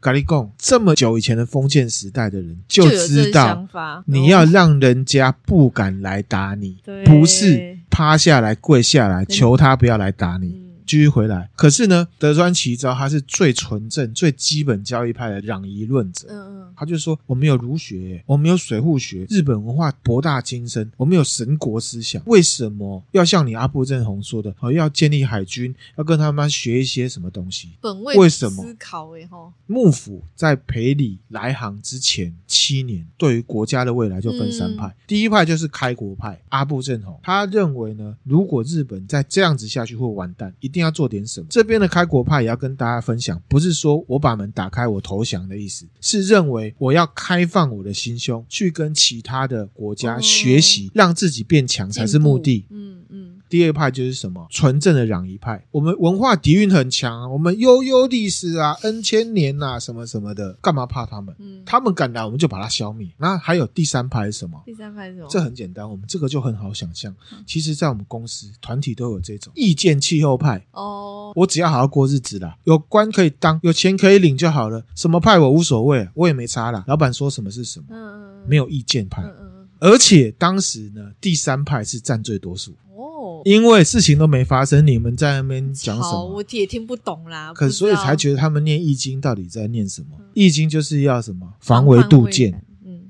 [0.00, 3.66] 咖喱贡这么久以前的封建时代的人就知道，
[4.06, 10.69] 你要让人家不敢来打你，不是趴下来跪下来求他不要来打你。
[10.90, 16.26] 继续回来，可是呢，德川齐昭他是最纯正、最基本教义派的攘夷论者。
[16.28, 22.20] 嗯嗯，他就说：我们有儒学，我们有水户学，日本文化博大精深，我们有神国思想。
[22.26, 27.68] 为什么要像你阿部正弘说的，要建立海军，要跟他们学一些什么东西？
[27.80, 29.16] 本位为什么思考？
[29.16, 34.88] 哎吼，幕府在培礼来航之前七年，对于国家的未来就分三派。
[34.88, 40.79] 嗯、第一派就是开国派，阿部正弘他认为呢，如果日本再这样子下去会完蛋，一定。
[40.80, 41.46] 要做点什么？
[41.50, 52.66] 这边的开国派也要跟大家分享，不是说我把门打开我投降的意思，是认为我要开放我的心胸，去跟其他的国家学习，让自己变强才是目的。
[53.50, 53.60] 嗯嗯。
[53.60, 55.66] 第二派就是什么纯正的攘夷派。
[55.72, 61.34] 我们文化底蕴很强啊，我们悠悠历史啊，N 千年啊，什么什么的，干嘛怕他们？
[61.38, 63.08] 嗯，他们敢来，我们就把他消灭。
[63.18, 64.62] 那还有第三派是什么？
[64.64, 65.28] 第三派是什么？
[65.28, 67.14] 这很简单，我们这个就很好想象。
[67.44, 70.64] 其实，在我们公司团体都有这种意见气候派。
[70.72, 74.84] 哦，我只要好好过日子啦，有官可以当，有钱可以领就好了。
[74.94, 76.84] 什么派我无所谓，我也没差啦。
[76.86, 79.22] 老板说什么是什么，嗯，没有意见派。
[79.22, 79.68] 嗯嗯。
[79.80, 82.74] 而且当时呢，第三派是占最多数。
[83.40, 86.34] 哦，因为事情都没发生，你们在那边讲什么？
[86.34, 87.52] 我也听不懂啦。
[87.54, 90.08] 可所以才觉得他们念易经到底在念什么？
[90.34, 92.62] 易经就是要什么防微杜渐。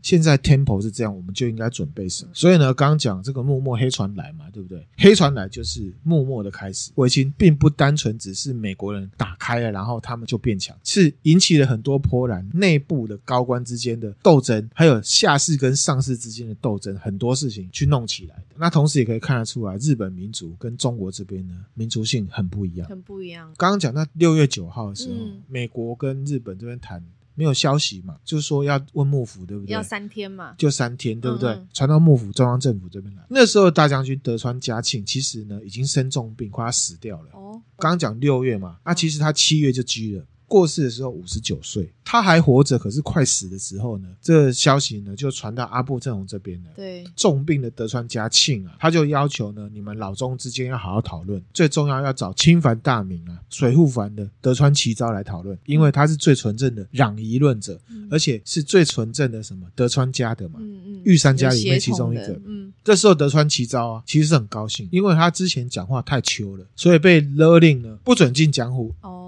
[0.03, 2.31] 现在 tempo 是这样，我们就应该准备什么？
[2.33, 4.87] 所以呢，刚刚讲这个默默黑船来嘛，对不对？
[4.97, 6.91] 黑船来就是默默的开始。
[6.95, 18.57] 维新并不单纯只是美国人打开了，然后他们就变强，是引起了很多波澜，内部的高官之间的斗争，还有下士跟上士之间的斗争，很多事情去弄起来的。
[18.57, 23.53] 那同时也可以看得出来，日本民族跟中国这边呢，民族性很不一样，很不一样。
[23.57, 27.03] 刚刚讲到六月九号的时候，嗯、美国跟日本这边谈。
[27.35, 29.73] 没有消息嘛，就是说要问幕府，对不对？
[29.73, 31.51] 要三天嘛，就三天，对不对？
[31.53, 33.23] 嗯嗯传到幕府中央政府这边来。
[33.31, 37.31] 那时候大将军德川家庆其实呢已经生重病，快要死掉了。
[37.33, 40.25] 哦，刚刚讲六月嘛，那、啊、其实他七月就居了。
[40.51, 46.71] 过世的时候五十九岁，他还活着，可是快死的时候呢，这个消息呢就传到阿部正弘这边了。
[46.75, 62.41] 对，重病的德川家庆啊，他就要求呢，你们老中之间要好好讨论，最重要要找亲藩大名啊，水户藩的德川齐昭来讨论，因为他是最纯正的攘夷论者，嗯、而且是最纯正的什么德川家的嘛，嗯嗯，御三家里面其中一个。
[62.45, 68.93] 嗯，这时候德川齐昭啊，其实是很高兴，因为他之前讲话太秋了，所以被勒令呢不准进江户。
[69.03, 69.20] 哦。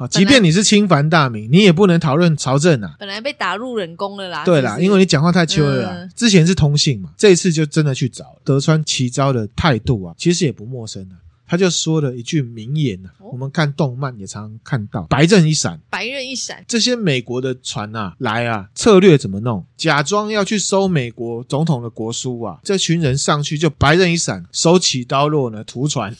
[0.00, 2.96] 啊，即便你是清凡大名，你也不能讨论朝政啊。
[2.98, 4.46] 本来被打入冷宫了啦。
[4.46, 5.90] 对啦，因为你讲话太秋了啦。
[5.92, 11.20] 嗯、之前是通信嘛，这一次就真的去找德川齐昭的态度啊，其实也不陌生啊。
[11.46, 15.78] 他就说了一句名言啊，哦、我们看动漫也常常看到“白刃一闪”。
[15.90, 19.66] 白刃一闪，这些美国的船啊，来啊，策略怎么弄？
[19.76, 26.16] 假装要去收美国总统的国书啊，这群人上去就白刃一闪，手起刀落呢，屠船。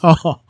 [0.02, 0.40] 哦，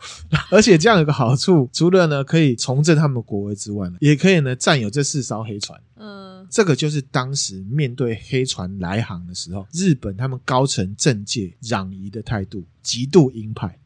[0.50, 5.80] 而且这样有个好处，除了呢可以重振他们国威之外呢，也可以呢占有这四艘黑船。
[5.96, 13.78] 嗯，这个就是当时面对黑船来航的时候，日本他们高层政界攘夷的态度，极度鹰派，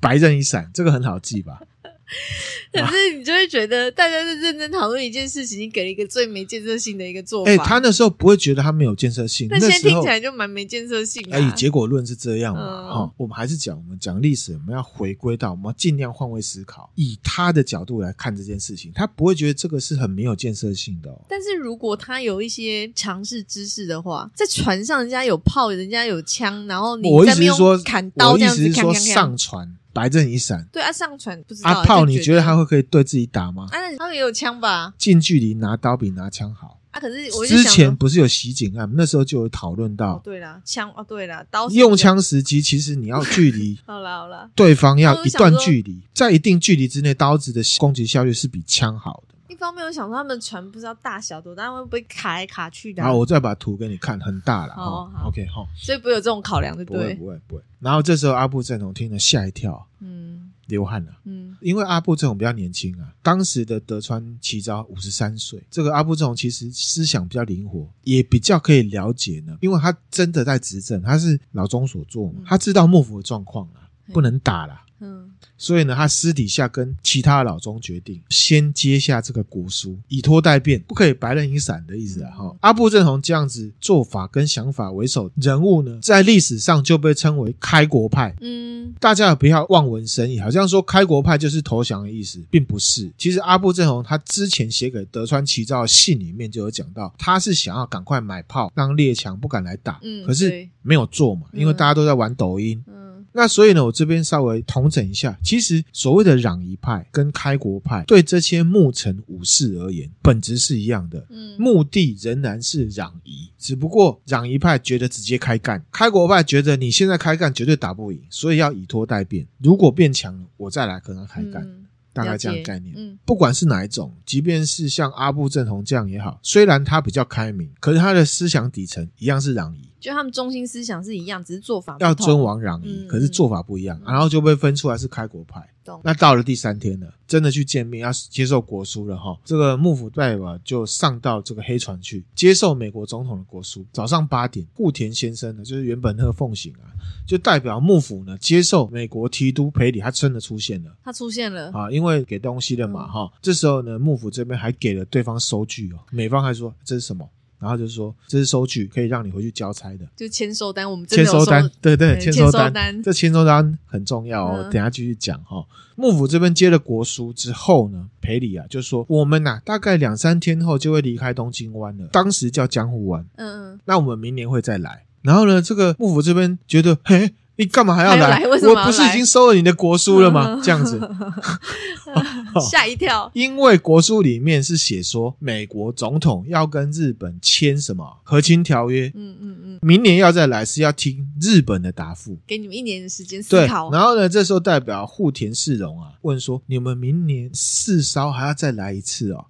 [0.00, 1.60] 白刃一闪，这个很好记吧？
[2.72, 7.50] 可是你就会觉得，大家在认真讨论一件事情，你给了一个最没建设性的一个做法。
[7.50, 11.36] 哎，他那时候不会觉得他没有建设性，那现在听起来就蛮没建设性的。
[11.36, 12.92] 哎，结果论是这样嘛？
[12.92, 21.10] 哈，我们还是讲，我们讲历史，我们要回归到，我们要尽量换位思考，以他的角度来看这件事情，他不会觉得这个是很没有建设性的。
[21.28, 27.52] 但是如果他有一些强势知识的话，在船上人家有炮，人家有枪，然后你在那边
[27.84, 29.77] 砍刀这样子，说上船。
[29.92, 31.70] 白阵一闪，对啊，上传不知道。
[31.70, 33.66] 阿炮，你觉得他会可以对自己打吗？
[33.70, 34.92] 啊，他们也有枪吧？
[34.98, 37.00] 近距离拿刀比拿枪好啊。
[37.00, 40.20] 可是我之前不是有袭警案，那时候就有讨论到。
[40.24, 49.34] 对啦，枪哦，对啦，刀用枪时机，其实你要距离 好了好了，对方要一段距离，在一定距离之内，刀子的攻击效率是比枪好的。
[49.48, 53.02] 一方面我想说，他们船不知道大小多大，会不会卡来卡去的？
[53.02, 54.74] 好，我再把图给你看，很大了。
[54.74, 55.66] 好，OK，好。
[55.74, 57.14] 所以不会有这种考量，对不对？
[57.14, 57.62] 不会，不会。
[57.80, 63.08] 然后这时候阿布正弘听了吓一跳，嗯，流汗了，嗯，因为阿布正弘比较年轻啊。
[63.22, 74.82] 当时的德川齐昭五十三岁，这个阿布正弘其实思想比较灵活，也比较可以了解呢，因为他真的在执政，他是老中所做嘛，他知道幕府的状况啊，不能打了。
[75.00, 82.30] 嗯，所以呢，他私底下跟其他的老中决定，先接下这个国书，以拖待变，不可以白刃一闪的意思啊！
[82.30, 88.32] 哈、嗯，阿部正弘这样子做法跟想法为首人物呢，在历史上就被称为开国派。
[88.40, 93.10] 嗯，大家也不要望文生义，好像说开国派就是投降的意思，并不是。
[93.18, 99.98] 其实阿部正弘他之前写给德川齐昭的信里面就有讲到，他是想要赶快买炮，让列强不敢来打。
[100.02, 102.80] 嗯，可是没有做嘛，因为大家都在玩抖音。
[102.86, 102.97] 嗯。
[103.32, 121.62] 那所以呢，我这边稍微统整一下，其实所谓的攘夷派跟开国派，对这些幕臣武士而言，本质是一样的，嗯，目的仍然是攘夷，只不过攘夷派觉得直接开干，开国派觉得你现在开干绝对打不赢，所以要以拖待变，如果变强了，我再来跟他开干。
[121.62, 129.87] 嗯大概这样的概念，嗯，不管是哪一种，即便是像阿部正弘这样也好，虽然他比较开明，可是他的思想底层一样是攘夷。
[130.00, 135.60] 就他们中心思想是一样，只是做法不要尊王攘夷，嗯、可是做法不一样，嗯、然后就被分出来是开国派。
[135.84, 139.34] 懂那到了第三天了，真的去见面要接受国书了哈。
[139.42, 143.86] 这个幕府代表就上到这个黑船去接受美国总统的国书。
[143.90, 146.92] 早上八点，户田先生呢，就是原本那个奉行啊，
[147.26, 150.94] 就代表幕府呢接受美国提督赔礼，他真的出现了。
[151.02, 153.22] 他出现了啊，因为给东西了嘛哈。
[153.22, 157.26] 嗯、这时候呢，幕府这边还给了对方收据哦，美方还说这是什么？
[157.58, 160.90] 然后就是说，这是收据，可以让你回去交差的，就签收单。
[160.90, 164.62] 我们签收单，对对，签收单，这签收单很重要哦。
[164.70, 165.64] 等下继续讲哈。
[165.96, 173.26] 幕府这边接了国书之后呢，裴礼啊就说，我们呐大概两三天后就会离开东京湾了，当时叫江户湾。
[173.36, 175.04] 嗯嗯，那我们明年会再来。
[175.22, 177.34] 然后呢，这个幕府这边觉得，嘿。
[177.58, 178.38] 你干嘛还要来？
[178.38, 178.82] 来为什么要来？
[178.82, 180.58] 我不是已经收了你的国书了吗？
[180.62, 180.98] 这样子，
[182.70, 183.28] 吓一跳。
[183.34, 189.10] 因为国书里面是写说，美国总统要跟日本签什么和亲条约。
[189.16, 193.90] 嗯嗯嗯，明年要再来是要听日本的答复，给你们一年的时间思考。
[193.90, 199.44] 然后呢，这时候代表户田市荣啊问说：“你们明年四烧还要再来一次哦？”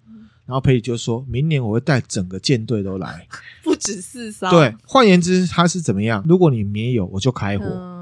[0.48, 3.28] 然后佩里就说：“明年我会带整个舰队都来，
[3.62, 4.48] 不止四艘。
[4.50, 6.24] 对，换言之，他是怎么样？
[6.26, 7.66] 如果你没有，我就开火。
[7.66, 7.96] 嗯”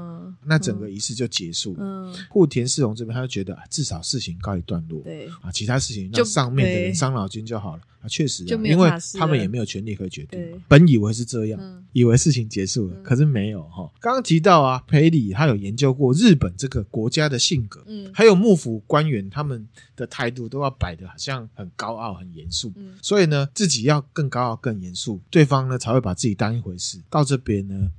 [0.47, 1.79] 那整个仪式就结束了。
[1.81, 5.01] 嗯，户田世荣这边他就觉得啊，至少事情告一段落。
[5.03, 7.81] 对啊，其他事情让上面的人伤脑筋就好了。
[7.99, 10.39] 啊，确实，因为他们也没有权利可以决定。
[10.67, 13.91] 本以为是这样，以为事情结束了，可是没有哈。
[13.99, 22.71] 刚刚提到啊，裴礼他有研究过日本这个国家的性格，嗯，还有幕府官员他们的态度都要摆的好像很高傲、很严肃。
[22.75, 27.01] 嗯，所以呢，自己要更高傲、更严肃，对方呢才会把自己当一回事。
[27.09, 27.89] 到这边呢，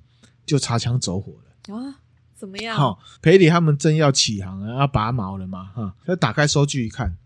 [0.46, 1.98] 就擦枪走火了啊。
[2.38, 2.76] 怎么样？
[2.76, 5.70] 好，裴礼他们正要起航啊，要拔毛了嘛？
[5.74, 7.16] 哈，他打开收据一看。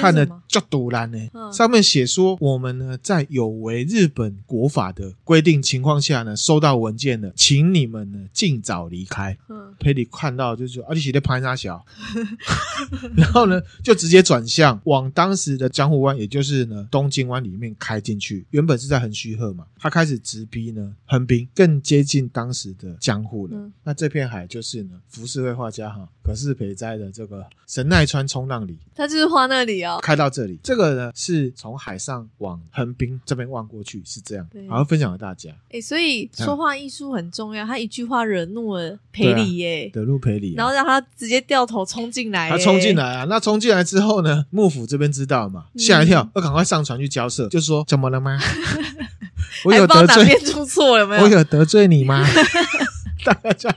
[0.00, 9.36] 看了就赌烂呢，嗯、上面写说我们呢在有违日本国法的规定情况下呢，收到文件了，请你们呢尽早离开。
[9.48, 11.84] 嗯，裴礼看到就说啊，你写的拍啥小？
[13.16, 18.46] 然后呢就直接转向往当时的江户湾，也就是呢东京湾里面开进去。
[18.50, 23.56] 原本是在横须贺嘛，他开始直逼呢横滨，更接近当时的江户了。
[23.56, 29.71] 嗯、那这片海就是呢浮世绘画家哈可是北斋的这个神奈川冲浪里，他就是画那里。
[30.02, 34.46] 开到这里，这个呢是从海上往横滨这边望过去，是这样。
[34.52, 35.50] 对好，好分享给大家。
[35.68, 37.64] 哎、欸，所以说话艺术很重要。
[37.66, 42.50] 他一句话惹怒了裴礼耶，惹怒裴礼，然后让他直接掉头冲进来。
[42.50, 43.26] 他冲进来啊！
[43.28, 44.44] 那冲进来之后呢？
[44.50, 45.66] 幕府这边知道嘛？
[45.76, 48.38] 吓一跳，要赶快上船去交涉，就说怎么了吗？
[49.64, 51.22] 我有得罪，出错了没有？
[51.22, 52.26] 我有得罪你吗？
[53.24, 53.74] 大家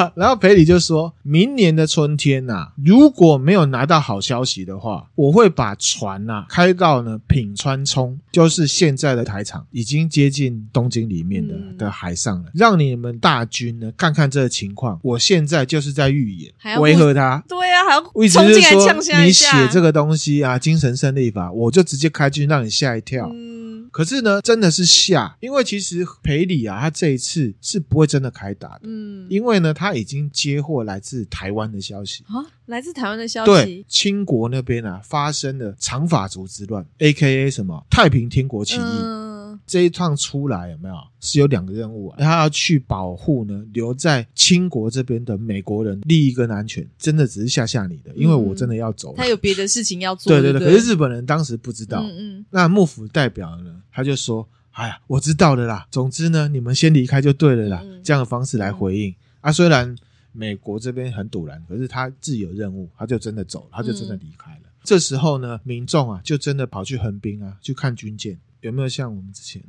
[0.16, 14.98] 然后裴礼就说：“明年的春天呐、啊，如果没有拿到好消息的话，我会把船呐、啊、开到呢品川冲，就是现在的台场，已经接近东京里面的、嗯、的海上了，让你们大军呢看看这个情况。
[15.02, 17.44] 我现在就是在预演，维和他。
[17.46, 23.28] 对啊，还要我一直是说你写这个东西啊，精神胜利法，我就直接开军让你吓一跳。
[23.30, 28.80] 嗯，可是呢，真的是吓，因为其实裴礼啊，他这一次是不会真的开打的。
[28.84, 38.80] 嗯，因为呢。”他已经接获来自台湾的消息啊，来自台湾的消息，对，清国那边啊发生了长法族之乱，A.K.A 什么太平天国起义。
[38.80, 42.16] 嗯、这一趟出来有没有是有两个任务啊？
[42.18, 49.14] 他要去保护呢留在清国这边的美国人利益跟安全，真的只是吓吓你的，因为我真的要走了。
[49.16, 50.68] 他有别的事情要做，对对对。
[50.68, 52.46] 可是日本人当时不知道，嗯嗯。
[52.50, 55.86] 那幕府代表呢，他就说：“哎呀，我知道了啦。
[55.90, 57.80] 总之呢，你们先离开就对了啦。
[57.84, 59.10] 嗯”这样的方式来回应。
[59.10, 59.94] 嗯啊，虽然
[60.32, 64.60] 美国这边很堵然，可是他自己有任务，他就真的走了，他就真的离开了。
[64.64, 69.62] 嗯、这时候呢，民众啊，就真的跑去横滨啊，去看军舰，有没有像我们之前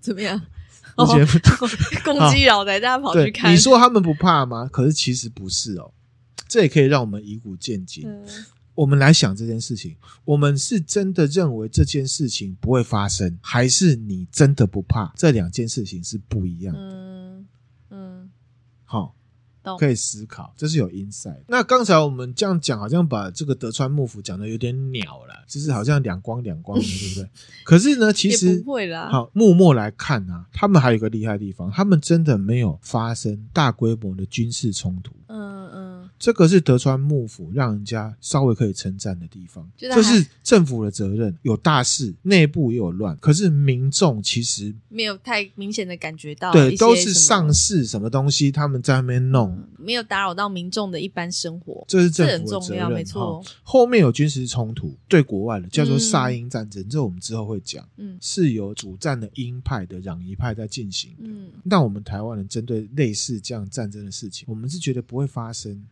[0.00, 0.40] 怎么样？
[0.96, 1.68] 之前、哦、
[2.04, 3.52] 攻击老宅，大家跑去看。
[3.52, 4.66] 你说他们不怕吗？
[4.72, 5.92] 可是其实不是哦，
[6.48, 8.04] 这也可以让我们以古鉴今。
[8.06, 8.24] 嗯、
[8.74, 15.12] 我们来想这件事情，我们是真的认为这件事情不会发生，还是你真的不怕？
[15.16, 16.80] 这两件事情是不一样的。
[19.78, 21.42] 可以思考，这是有 insight。
[21.48, 27.30] 那刚才我们这样讲，好像把这个德川幕府讲的有点鸟了，就是好像两光两光的，对不对？
[27.64, 29.08] 可是呢，其实不会啦。
[29.10, 35.12] 好，默默来看啊，他们还有一个厉害的地方，他们真的没有发生大规模的军事冲突。
[35.28, 35.49] 嗯嗯。
[36.20, 53.42] 这个是德川幕府让人家稍微可以称赞的地方，这是政府的责任，有大事，内部也有乱，可是民众其实没有太明显的感觉到，对，都是上市什么东西他们在那边弄，嗯，没有打扰到民众的一般生活，这是政府的责任，没错。
[53.62, 65.82] 后面有军事冲突，对国外的叫做萨英战争，嗯，这我们之后会讲，嗯，是由主战的鹰派的攘夷派在进行，嗯，但我们台湾人针对类似这样战争的事情，我们是觉得不会发生。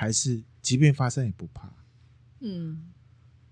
[0.00, 1.70] 还是，即便发生也不怕。
[2.40, 2.84] 嗯，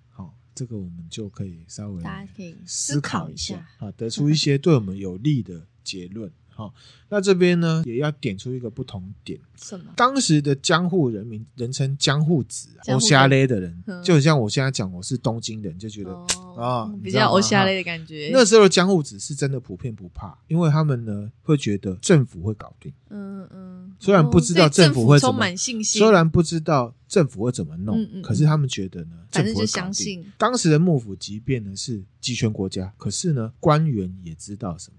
[0.09, 6.32] 好，这个我们就可以稍微大家可以思考一下，啊，得出一些对我们有利的结论。
[6.49, 6.74] 好，
[7.11, 9.38] 那这边呢，也要点出一个不同点。
[9.57, 9.92] 什么？
[9.94, 16.14] 当时的江户人民人称江户子，欧夏勒的人，就很像我现在讲我是东京人，就觉得
[16.57, 18.30] 啊、哦，比较欧夏勒的感觉。
[18.32, 22.90] 那时候的江户子是真的普遍不怕，因为他们呢会觉得政府会搞定。
[23.11, 23.88] 嗯嗯。
[24.01, 25.44] 虽然不知道政府会怎么。
[25.84, 30.24] 虽然不知道政府会怎么弄，可是他们觉得呢，政府会相信。
[30.36, 34.96] 当时的幕府即便呢是集权国家，可是呢官员也知道什么。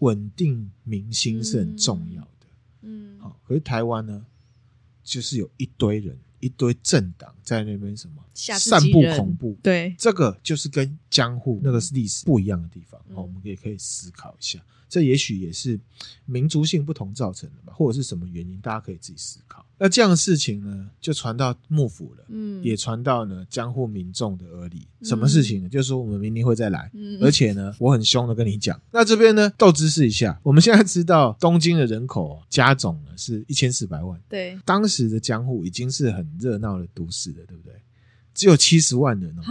[0.00, 2.46] 稳定民心是很重要的，
[2.80, 4.24] 嗯，好，可是台湾呢，
[5.04, 14.60] 就是有一堆人、一堆政党在那边什么散布恐怖，对，这个就是跟江户那个是历史不一样的地方，好，我们也可以思考一下。
[14.88, 15.78] 这也许也是
[16.26, 18.60] 民族性不同造成的吧，或者是什么原因？
[18.60, 19.64] 大家可以自己思考。
[19.78, 24.88] 那这样的事情呢，就传到幕府了，嗯，也传到呢江户民众的耳里。
[25.02, 25.68] 什么事情呢？
[25.68, 28.78] 嗯、就是说我们明年会再来，嗯，而且呢，我很凶的跟你讲。
[28.90, 37.74] 那这边呢，斗知识一下，我们现在知道东京的人口加总呢是一千四百万，对，当时的江户已经是很热闹的都市了，对不对？
[38.34, 39.42] 只有七十万人哦。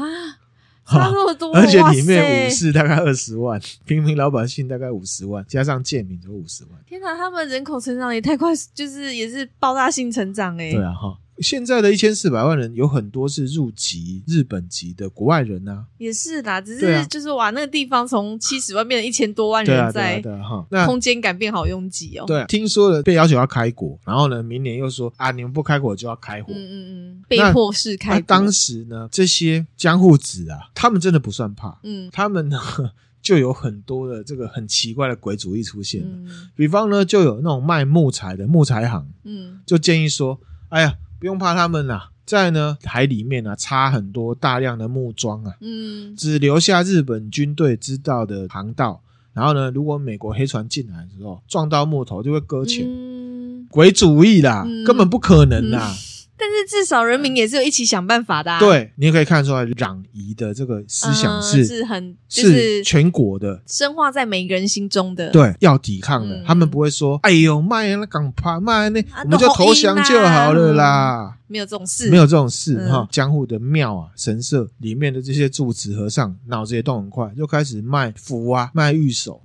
[0.86, 6.72] 差那么多，而且里面武士大概二十万，平民老百姓大概五十万，加上贱民就五十万。
[6.88, 10.72] 天哪，他们人口成长也太快，就是也是爆炸性成长哎。
[10.72, 11.16] 对啊，哈。
[11.42, 22.26] 现在的一千四百万人有很多是入籍日本籍的国外人啊，也是啦，只是就是哇，那个地方从七十万变成一千多万人，在哈，那空间感变好拥挤哦。
[22.28, 28.22] 对，听说了被要求要开国，然后呢，明年又说啊，你们不开国就要开火，嗯嗯嗯，被迫式开国。
[28.28, 32.60] 当时呢，这些江户子啊，他们真的不算怕，嗯，他们呢
[33.22, 36.10] 就有很多的这个很奇怪的鬼主意出现了，
[36.56, 40.38] 比方呢，就有那种卖木材的木材行，嗯，就建议说，
[40.68, 40.96] 哎呀。
[41.20, 49.01] 不用怕他们啦、啊，在呢海里面啊插很多大量的木桩啊，嗯，只留下日本军队知道的航道，
[49.34, 55.93] 然后呢，如果美国黑船进来的时候撞到木头就会搁浅，嗯，鬼主意啦，嗯、根本不可能啦。
[56.40, 58.52] 嗯但是至少人民也是有一起想办法的。
[58.52, 58.60] 啊。
[58.60, 65.30] 对，你也可以看出来，攘夷的这个思想是、嗯、是很、就是、是全国的，深化在每个人心中的。
[65.32, 73.08] 对，要抵抗的，嗯、他们不会说：“哎呦，卖那港怕卖那，我们就投降就好了啦。”没有这种事，没有这种事哈。
[73.12, 79.42] 江户的庙啊、神社里面的这些住持和尚，脑子也动很快，就开始卖符啊、 卖玉手，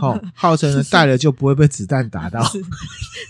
[0.00, 2.44] 好， 号称呢带了就不会被子弹打到，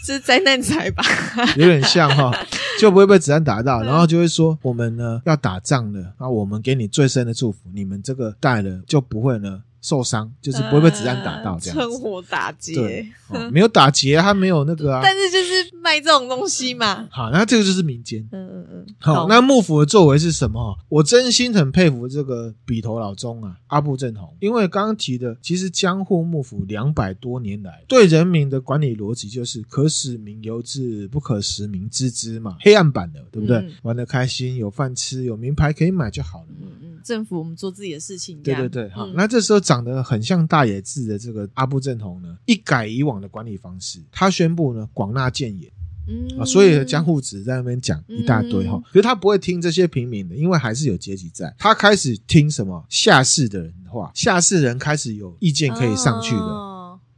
[0.07, 1.05] 是灾难财吧？
[1.57, 2.35] 有点像哈，
[2.81, 9.63] 就不会被子弹打到，然后就会说我们呢要打仗了，然后我们给你最深的祝福，你们这个带了就不会呢。
[9.85, 15.01] 受伤就是不会被子弹打到这样，趁火打劫，对，没有打劫，他没有那个啊。
[15.05, 17.07] 但是就是卖这种东西嘛。
[17.11, 18.27] 好，那这个就是民间。
[18.33, 18.87] 嗯嗯嗯。
[18.99, 20.75] 好，那幕府的作为是什么？
[20.89, 33.63] 我真心很佩服这个笔头老钟啊，阿部正弘，因为刚刚提的，其实江户幕府两百多年来对人民的管理逻辑就是可使民由之，不可使民知之嘛，黑暗版的，对不对？
[33.83, 36.47] 玩的开心，有饭吃，有名牌可以买就好了。
[36.63, 36.84] 嗯嗯。
[37.05, 39.07] 政府我们做自己的事情，对对对，好。
[39.09, 45.71] 那这时候长得很像大野智的这个阿部正弘呢，一改以往的管理方式，他宣布呢广纳谏言，
[46.09, 46.41] 嗯。
[46.41, 56.41] 啊，所以江户子在那边讲一大堆哈，可是他不会听这些平民的，因为还是有阶级在，他开始听什么下士的人的话，下士人开始有意见可以上去的。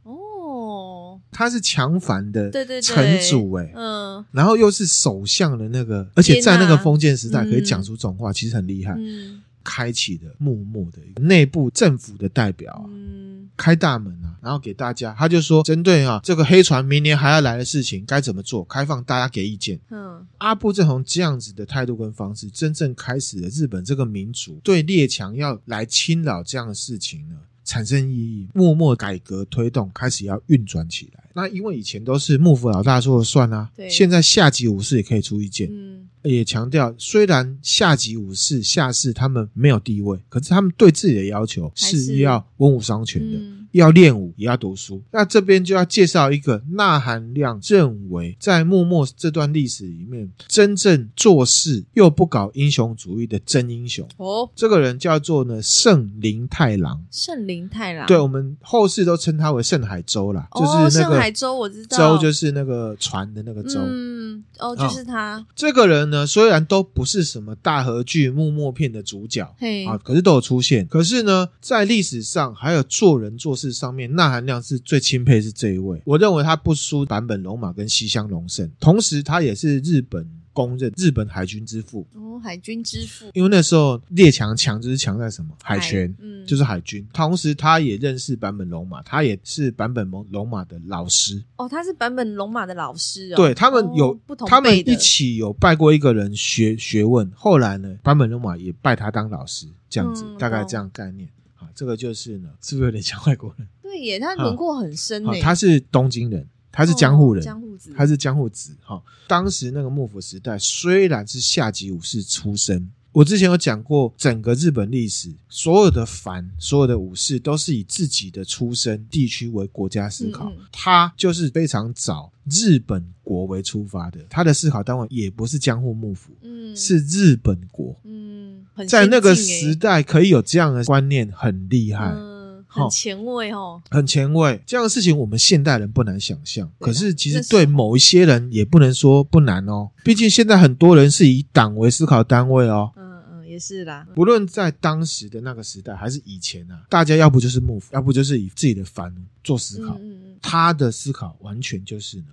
[0.03, 9.41] 哦，他是强藩的城主哎，嗯，然后又是首相的那个，而且在那个封建时代可以讲出这种话，其实很厉害，嗯。
[9.69, 19.77] 开启的幕幕的一个内部政府的代表啊，嗯，开大门啊，然后给大家，他就说针对啊这个黑船明年还要来的事情该怎么做，开放大家给意见。
[19.89, 31.23] 嗯，阿部正弘这样子的态度跟方式，真正开始了日本这个民族对列强要来侵扰这样的事情呢，产生意义，默默改革推动开始要运转起来。
[31.37, 35.69] 那因为以前都是幕府老大说了算啊，现在下级武士也可以出意见。
[35.71, 36.09] 嗯。
[36.23, 43.37] 也强调，虽然下级武士、下士他们没有地位，可是他们对自己的要求是要文武双全的。
[43.77, 45.01] 要练武也要读书。
[45.11, 54.49] 那这边就要介绍一个纳含亮认为在幕末这段历史里面，真正做事又不搞英雄主义的真英雄哦。
[54.55, 57.03] 这个人叫做呢圣林太郎。
[57.11, 63.79] 圣林太郎，对，我们后世都称他为圣海州啦，就是那个胜海州，我知道，州就是那个船的那个州。
[63.81, 65.45] 嗯，哦，就是他。
[65.55, 70.85] 这个人呢，虽然都不是什么大和剧、幕末片的主角，嘿啊，可是都有出现。
[70.87, 76.01] 可是呢，在历史上还有做人做事上面，纳含量是最钦佩是这一位。
[76.05, 80.27] 我认为他不输版本龙马跟西乡隆盛，同时他也是日本。
[80.57, 87.07] 公认日本海军之父哦，海军之父，因为那时候列强强就是强在什么海权，嗯，就是海军。
[87.13, 93.35] 同时，他也认识版本龙马，他也是版本龙龙马的老师哦，他是版本龙马的老师哦。
[93.35, 97.31] 对，他们有不同，他们一起有拜过一个人学学问。
[97.35, 101.36] 后来呢，版本龙马也拜他当老师，这样子，大概这样概念啊。
[101.77, 103.67] 这个就是呢，是不是有点像外国人？
[103.83, 106.45] 对耶，他轮廓很深诶，他是东京人。
[106.69, 109.01] 他是江户人，江户子，他是江户子哈。
[109.25, 120.47] 当时那个幕府时代，虽然是下级武士出身，我之前有讲过，整个日本历史，所有的藩，所有的武士都是以自己的出身地区为国家思考。
[120.51, 132.11] 嗯嗯，他就是非常早日本国为出发的，他的思考单位也不是江户幕府，嗯，是日本国，嗯，在那个时代可以有这样的观念，很厉害。
[132.13, 132.37] 嗯
[132.69, 134.61] 很前卫哦，很前卫。
[134.67, 139.89] 这样的事情我们现代人不难想象，可是其实对某一些人也不能说不难哦。
[140.03, 142.91] 毕竟现在很多人是以党为思考单位哦。
[142.95, 144.05] 嗯嗯，也是啦。
[144.13, 149.95] 不论在当时的那个时代，还是以前啊，大家要不就是幕府，要不就是以自己的藩做思考。
[149.95, 152.25] 嗯嗯，他的思考完全就是呢，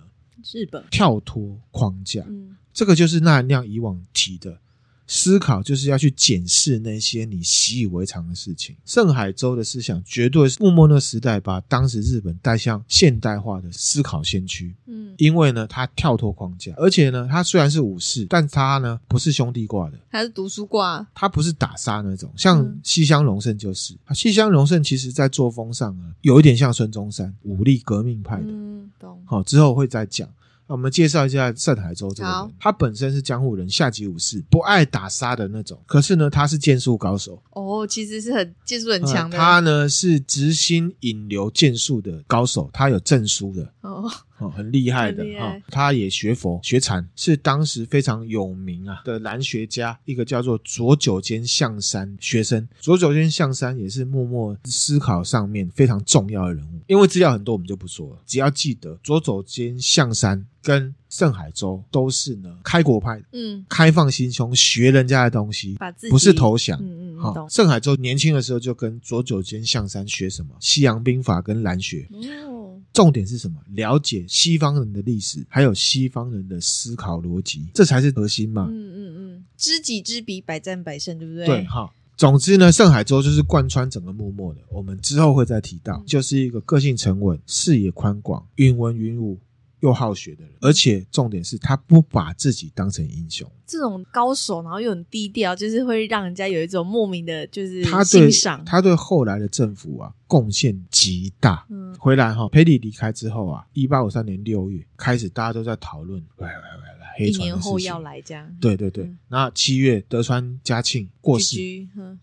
[0.53, 2.23] 日本跳脱框架。
[2.27, 4.59] 嗯，这个就是纳含量以往提的。
[5.07, 8.75] 思考就是要去检视那些你习以为常的事情。
[8.85, 14.75] 盛海洲的思想绝对是幕末那时代把当时日本带向现代化的思考先驱。
[14.87, 21.05] 嗯，因为呢，他跳脱框架，而且呢，他虽然是武士，但他呢不是兄弟挂的，他是读书挂。
[21.13, 23.93] 他不是打杀那种，像西乡隆盛就是。
[24.07, 28.47] 嗯、西乡隆盛其实在作风上呢，有一点像孙中山，武力革命派的。
[28.47, 29.21] 嗯，懂。
[29.25, 30.27] 好，之后会再讲。
[30.67, 35.79] 那我们介绍一下盛海洲这个人，他本身是江户人，下级武士，不爱打杀的那种。
[35.85, 39.37] 可是呢，他是剑术高手哦，其实是很剑术很强的。
[39.37, 44.11] 他呢是执心引流剑术的高手，他有证书的哦。
[44.37, 52.67] 哦，很厉害的哈、哦，他也学佛学禅，是当时非常有名啊的兰学家，一个叫做左九间象山学生。
[52.79, 65.77] 左九间象山也是默默思考上面非常重要的人物，因为资料很多，我们就不说了，只要记得左九间象山跟盛海洲都是呢开国派，嗯，开放心胸，学人家的东西，
[66.09, 66.77] 不是投降。
[66.81, 72.05] 嗯嗯，好、哦，盛海洲年轻的时候就跟左九间象山学什么西洋兵法跟兰学。
[72.11, 72.64] 嗯
[72.95, 73.61] 重点是什么？
[73.73, 78.67] 了解西方人的历史，还有西方人的思考逻辑，这才是核心嘛。
[78.71, 81.45] 嗯嗯嗯，知己知彼，百战百胜，对不对？
[81.45, 81.93] 对，好。
[82.17, 84.61] 总之呢，盛海洲就是贯穿整个幕末的。
[84.69, 89.37] 我们之后会再提到，就是一个个性沉稳、视野宽广、云文云武。
[89.85, 93.49] 又好学的人，而且重点是他不把自己当成英雄。
[93.67, 98.65] 这种高手，然后又很低调，就是会让人家有一种莫名的，就是欣赏。
[98.65, 101.65] 他对后来的政府啊贡献极大。
[101.69, 106.19] 嗯，回来哈，佩里离开之后啊，一八五三年六月开始，大家都在讨论。
[106.37, 106.95] 喂喂喂。
[107.17, 109.09] 黑船一年后要来这样，对对对。
[109.29, 111.57] 那、嗯、七月德川家庆过世，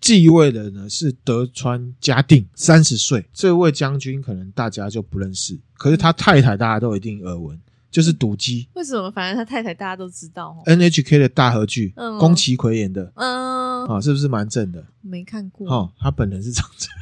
[0.01, 3.24] 继位的呢是德川家定，三十岁。
[3.32, 7.59] 这位将军可能大家就不认识，可是他太太大家都一定耳闻，
[7.90, 8.68] 就是赌姬。
[8.74, 9.11] 为什么？
[9.11, 10.57] 反正他太太大家都知道。
[10.66, 14.84] NHK 的大河剧，嗯、宫崎葵演的，嗯，啊，是不是蛮正的？
[15.01, 15.68] 没看过。
[15.68, 16.97] 哦，他本人是长这样。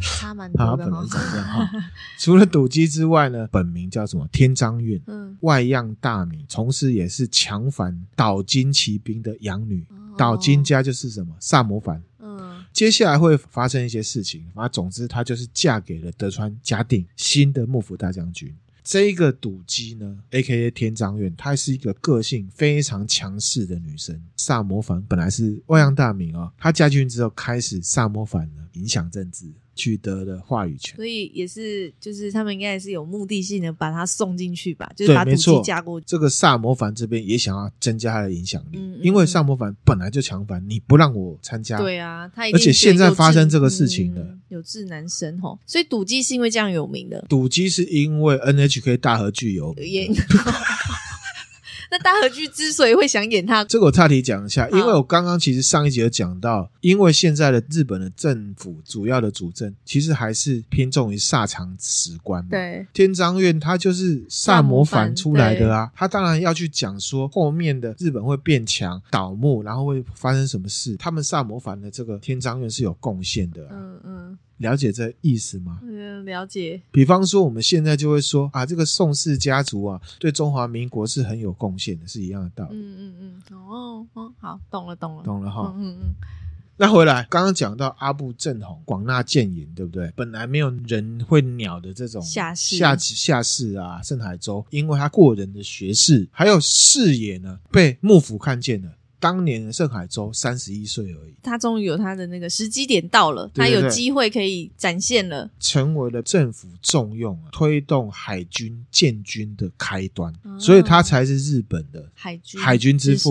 [0.00, 1.70] 他蛮他本人长这样哈。
[2.18, 4.28] 除了赌姬之外呢，本名叫什么？
[4.32, 5.00] 天章院。
[5.06, 9.86] 嗯，外样大名，同时也是强藩岛津骑兵的养女。
[10.16, 11.34] 岛津家就是什么？
[11.40, 12.02] 萨摩藩。
[12.18, 14.44] 嗯，接下来会发生一些事情。
[14.54, 18.54] 反正总之，她就是嫁给了德川家定，新的幕府大将军。
[18.82, 20.70] 这一个赌姬呢，A.K.A.
[20.70, 24.20] 天章院，她是一个个性非常强势的女生。
[24.36, 29.52] 萨摩藩本来是外样大名哦，她嫁进去之后，开始萨摩藩呢影响政治。
[29.74, 36.06] 取得的话语权，所以也是，就是他们应该也是有目的性的把他送进去吧，就是把笃姬嫁过去。
[36.06, 50.14] 这个萨摩凡这边也想要增加他的影响力，嗯嗯、因为萨摩凡本来就强反，你不让我参加，对啊，他而且现在发生这个事情了，嗯、有志难伸吼，所以赌鸡是因为这样有名的，赌鸡是因为 NHK 大和剧有名。
[51.90, 62.50] 那大河剧之所以会想演他，这个我岔题讲一下，因为我刚刚其实上一集有讲到，因为现在的日本的政府主要的主政其实还是偏重于萨长史官嘛。
[62.50, 73.70] 对，天章院他就是萨摩藩出来的啊，他当然要去讲说后面的日本会变强、倒幕，然后会发生什么事，他们萨摩藩的这个天章院是有贡献的啊。
[73.72, 74.19] 嗯嗯。
[74.60, 75.80] 了解这意思吗？
[75.82, 76.80] 嗯，了解。
[76.90, 82.76] 比方说，我们现在就会说啊，这个宋氏家族啊，对中华民国是很有贡献的，是一样的道理。
[82.76, 83.56] 嗯嗯嗯。
[83.56, 85.74] 哦哦，好，懂了懂了，懂了哈。
[85.76, 86.14] 嗯嗯嗯。
[86.76, 90.10] 那回来，刚刚讲到阿部正弘广纳谏言，对不对？
[90.16, 98.90] 本来没有人会鸟的这种下士下下士啊，盛海洲，因为他过人的学识还有视野呢，被幕府看见了。
[99.20, 113.30] 当年的盛海洲三十一岁而已，他终于有他的那个时机点到了，对对对，他有机会可以展现了，成为了政府重用、推动海军建军的开端，哦、所以他才是日本的海军海军之父。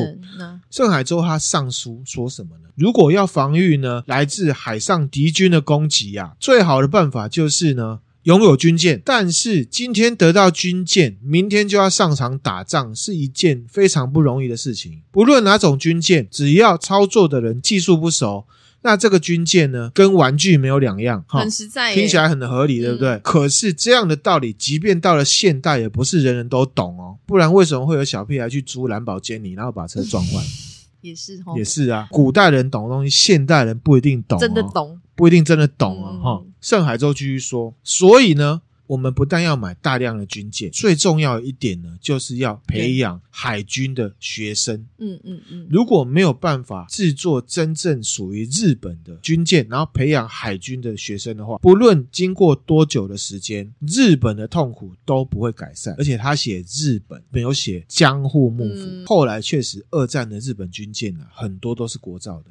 [0.69, 2.69] 盛海洲他上书说什么呢？
[2.75, 7.99] 如果要防御呢来自海上敌军的攻击啊，最好的办法就是呢。
[8.29, 15.01] 拥有军舰，但是今天得到军舰，明天就要上场打仗，是一件非常不容易的事情。
[15.09, 18.45] 不论哪种军舰，只要操作的人技术不熟，
[18.83, 21.25] 那这个军舰呢，跟玩具没有两样。
[21.27, 23.13] 很实在，听起来很合理，对不对？
[23.13, 23.21] 嗯。
[23.23, 27.17] 可是这样的道理，即便到了现代，也不是人人都懂哦。
[27.25, 30.37] 不然为什么会有小屁孩去租蓝宝坚尼，然后把车撞坏？
[31.01, 32.07] 也是，也是啊。
[32.11, 34.39] 古代人懂的东西，现代人不一定懂哦。
[34.39, 35.01] 真的懂。
[35.15, 36.15] 不一定真的懂啊！
[36.23, 44.85] 哈、嗯，盛海洲继续说，所以呢，我们不但要买大量的军舰，最重要一点呢，就是要培养海军的学生。
[44.97, 55.93] 嗯嗯嗯，如果没有办法制作真正属于日本的军舰，然后培养海军的学生的话，不论经过多久的时间，日本的痛苦都不会改善。
[55.99, 58.81] 而且他写日本，没有写江户幕府。
[58.81, 62.49] 嗯、后来确实，二战的日本军舰啊，很多都是国造的。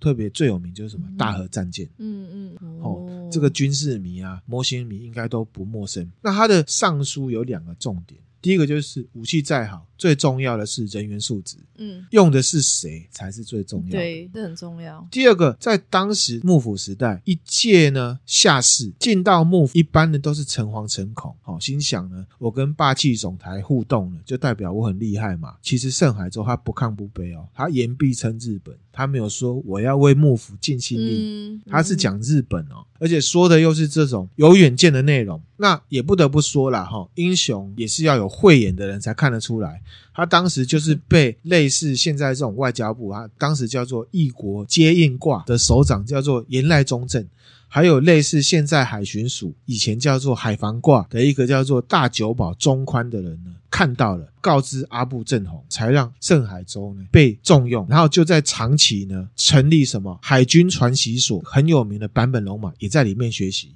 [0.00, 6.10] 特别最有名就是什么大和战舰，嗯嗯，嗯，哦，这个军事迷啊，模型迷应该都不陌生。
[6.22, 8.20] 那他的上书有两个重点。
[8.42, 11.56] 第一个就是武器再好，最重要的是人员素质。
[11.78, 13.98] 嗯，用的是谁才是最重要的。
[13.98, 15.04] 对，这很重要。
[15.10, 21.34] 第二个，在当时幕府时代，一介呢下士进到幕府，一般的都是诚惶诚恐。
[21.42, 25.56] 好，心想呢，我跟霸气总裁互动了，就代表我很厉害嘛。
[25.60, 35.38] 其实盛海洲他不亢不卑哦，他言必称日本，他没有说我要为幕府尽心力，嗯、他是讲日本哦，而且说的又是这种有远见的内容。
[35.58, 39.82] 那也不得不说了，哈，英雄也是要有慧眼的人才看得出来。
[40.14, 47.22] 他当时就是被类似现在这种外交部啊，当时叫做异国接应挂的首长叫做岩濑忠正，
[47.68, 63.74] 还有类似现在海巡署以前叫做海防挂的一个叫做大久保中宽的人呢，看到了，告知阿部正弘，才让盛海舟呢被重用，然后就在长崎呢成立什么海军传习所，很有名的版本龙马也在里面学习。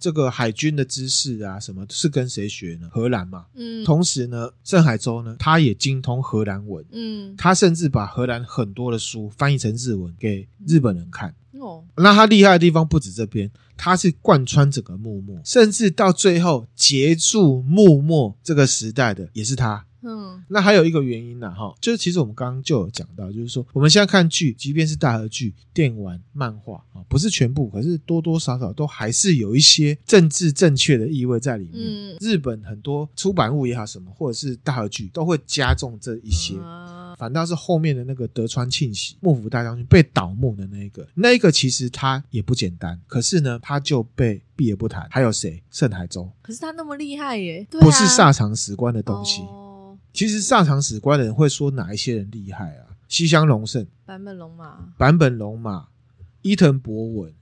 [0.00, 2.88] 这个海军的知识啊，什么是跟谁学呢？
[2.92, 3.46] 荷兰嘛。
[3.54, 3.84] 嗯。
[3.84, 6.84] 同时呢，盛海洲呢，他也精通荷兰文。
[6.92, 7.34] 嗯。
[7.36, 11.34] 他甚至把荷兰很多的书翻译成日文给日本人看。
[11.58, 11.84] 哦。
[11.96, 19.84] 那他厉害的地方不止这边，他是贯穿整个幕末，甚至到最后结束幕末这个时代的也是他。
[20.02, 31.74] 嗯，那还有一个原因呢，哈，就是其实我们刚刚就有讲到，就是说我们现在看剧，即便是大和剧、电玩、漫画啊，不是全部，可是多多少少都还是有一些政治正确的意味在里面。
[31.74, 36.54] 嗯，日本很多出版物也好，什么或者是大和剧都会加重这一些，
[37.16, 45.06] 反倒是后面的那个德川庆喜幕府大将军被倒幕的那一个，那一个其实他也不简单，可是呢，他就被避而不谈。
[45.10, 45.62] 还有谁？
[45.70, 49.42] 盛海洲，可是他那么厉害耶，不是萨长史官的东西。
[50.12, 52.86] 其实萨长史官的人会说哪一些人厉害啊？
[53.08, 55.88] 西乡隆盛、坂本龙马、坂本龙马、
[56.40, 57.34] 伊藤博文、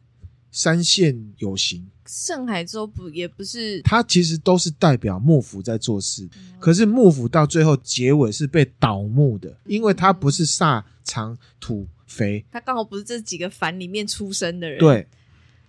[0.51, 3.81] 山县有形、盛海洲不也不是？
[3.83, 15.07] 他其实都是代表幕府在做事，嗯、可是幕府到最后结尾是被倒幕的，因为他不是萨长土肥，他刚好不是这几个藩里面出生的人，对，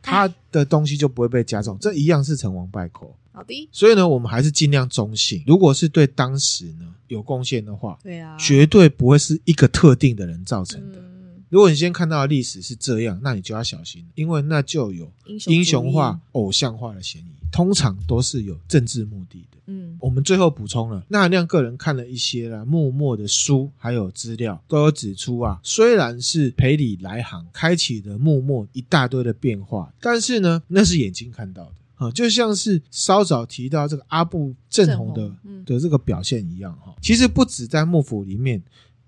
[0.02, 3.16] 他的东西就不会被加重，这一样是成王败寇。
[3.32, 5.44] 好的，所以呢，我们还是尽量中性。
[5.48, 11.00] 如果是对当时呢有贡献的话，对啊，绝对不会是一个特定的人造成的。
[11.00, 15.12] 嗯、如果你先看到的历史是这样，那你就要小心，因为那就有
[15.48, 17.26] 英雄化、偶像化的嫌疑。
[17.52, 19.58] 通常都是有政治目的的。
[19.66, 31.74] 嗯，我们最后补充了，那亮个人看了一些啦，默默的书还有资料，都有指出啊，虽然是裴礼来航开启的默默一大堆的变化，但是呢，那是眼睛看到的。
[32.02, 35.32] 啊，就像是稍早提到这个阿部正弘的
[35.64, 36.96] 的这个表现一样哈。
[37.00, 38.60] 其实不止在幕府里面，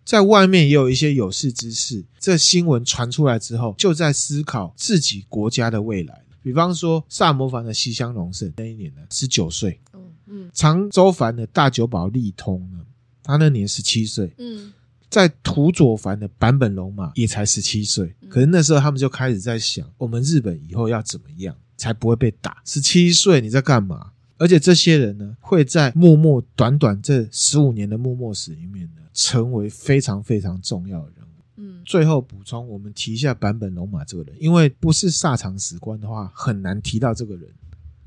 [0.05, 6.21] 在外面也有一些有识之士，这新闻传出来之后，就在思考自己国家的未来。
[6.43, 9.79] 比方说萨摩藩的西乡隆盛那一年呢，十九岁。
[9.93, 10.51] 嗯嗯。
[10.53, 12.85] 长州藩的大久保利通呢，
[13.23, 14.31] 他那年十七岁。
[14.37, 14.71] 嗯。
[15.09, 22.61] 在土佐藩的坂本龙马也才十七岁，可是那时候他们就开始在想，我们日本以后要怎么样才不会被打？
[22.63, 24.11] 十七岁你在干嘛？
[24.37, 31.29] 而且这些人呢，会在默默短短这十五年的默默史里面呢，成为非常非常重要的人物。
[31.57, 37.49] 嗯，最后补充，我们提一下坂本龙马这个人，因为不是萨长史官的话，很难提到这个人。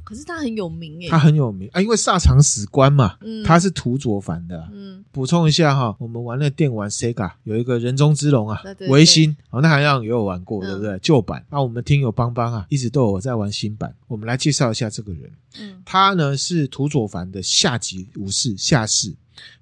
[0.07, 10.97] 可是他很有名诶，他很有名啊，因为萨长史官嘛，嗯，他是土佐藩的，嗯，补充一下哈，我们玩的电玩 Sega 有一个人中之龙啊，维新，哦，那好像也有玩过，对不对？
[11.01, 15.29] 旧版，那我们听友邦邦啊，一直都有在玩新版，我们来介绍一下这个人，
[15.59, 19.13] 嗯，他呢是土佐藩的下级武士下士。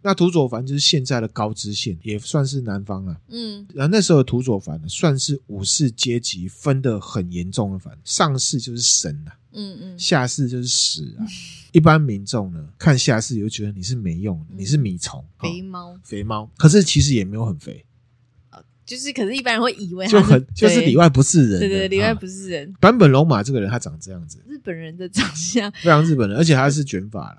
[0.03, 3.17] 那土佐藩就是现在的高知县，也算是南方啊。
[3.29, 11.27] 嗯，然后那时候的土佐藩呢，算是武士阶级分得很严重的藩，上士就是神啊，嗯嗯，下士就是屎啊。
[11.73, 16.49] 一般民众呢，看下士就觉得你是没用的，你是米虫、肥猫、肥猫。
[16.57, 17.85] 可是其实也没有很肥，
[18.87, 22.73] 就是可是一般人会以为他就很就是里外不是人，对对，里外不是人。
[22.81, 27.39] 坂本龙马这个人，他长这样子，日本人的长相，非常日本人，而且他是卷发了。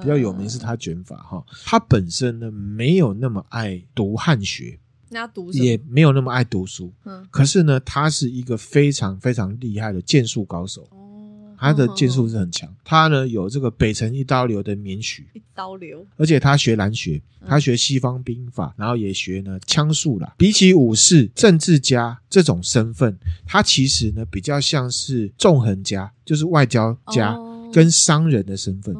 [0.00, 20.34] 比较有名是他卷法哈，他本身呢没有那么爱读汉学，那读也没有那么爱读书，嗯，可是呢，他是一个非常非常厉害的剑术高手，哦，他的剑术是很强，他呢有这个北辰一刀流的免许，一刀流，而且他学兰学，他学西方兵法，然后也学呢枪术啦。
[20.36, 27.36] 比起武士、政治家这种身份，他其实呢比较像是纵横家，就是外交家
[27.72, 28.94] 跟商人的身份。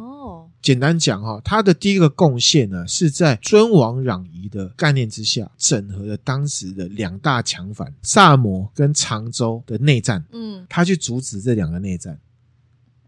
[0.62, 10.24] 简单讲哈，他的第一个贡献呢，是在尊王攘夷的概念之下，整合了当时的两大强藩萨摩跟长州的内战。
[10.30, 12.16] 嗯，他去阻止这两个内战。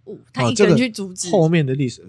[0.03, 1.31] 哦，他一个人去阻止。
[1.31, 2.03] 后面的历史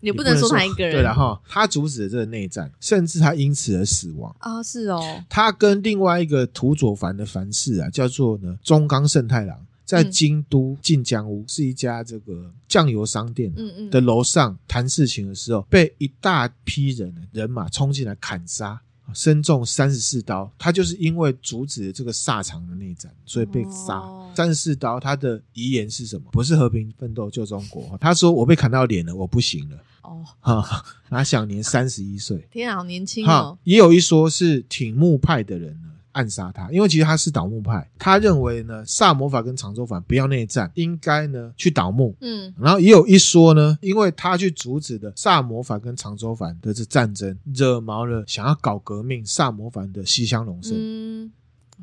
[0.00, 0.92] 也不能说他一个人。
[0.92, 4.34] 对了哈，他阻止了这个内战，甚至他因此而死亡。
[4.38, 5.02] 啊，是哦。
[5.28, 9.58] 他跟另外一个土佐藩的藩士啊，叫做呢中冈胜太郎。
[9.88, 13.50] 在京都近江屋是一家这个酱油商店
[13.90, 18.78] 的楼上谈事情的时候，被一大批人人马冲进来砍杀，
[19.14, 20.52] 身中三十四刀。
[20.58, 24.02] 他就是因为阻止了这个萨长的内战，所以被杀。
[24.36, 26.30] 三十四刀，他的遗言是什么？
[26.32, 27.96] 不是和平奋斗救中国。
[27.98, 32.46] 他说：“我被砍到脸了，我不行了。”哦，哈，他享年三十一岁。
[32.50, 33.58] 天啊，好年轻哦！
[33.64, 35.87] 也有一说是挺木派的人呢。
[36.18, 42.12] 暗杀他，因为其实他是倒幕派，他认为呢，萨摩法跟长州藩不要内战，应该呢去倒幕。
[42.20, 50.74] 嗯，然后也有一说呢，因为他去阻止的萨摩法跟长州藩的这战争，惹毛了想要搞革命萨摩藩的西乡隆盛。
[50.76, 51.32] 嗯，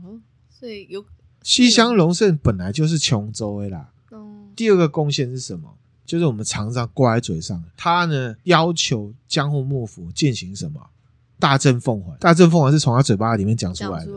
[0.04, 0.20] 哦，
[0.50, 1.06] 所以有
[1.42, 3.90] 西乡隆盛本来就是琼州的啦。
[4.12, 5.74] 嗯，第二个贡献是什么？
[6.06, 10.80] 就是我们常常挂在嘴上，他呢要求江户幕府进行什么？
[11.40, 14.12] 大政奉还，大政奉还是从他嘴巴里面讲出来的。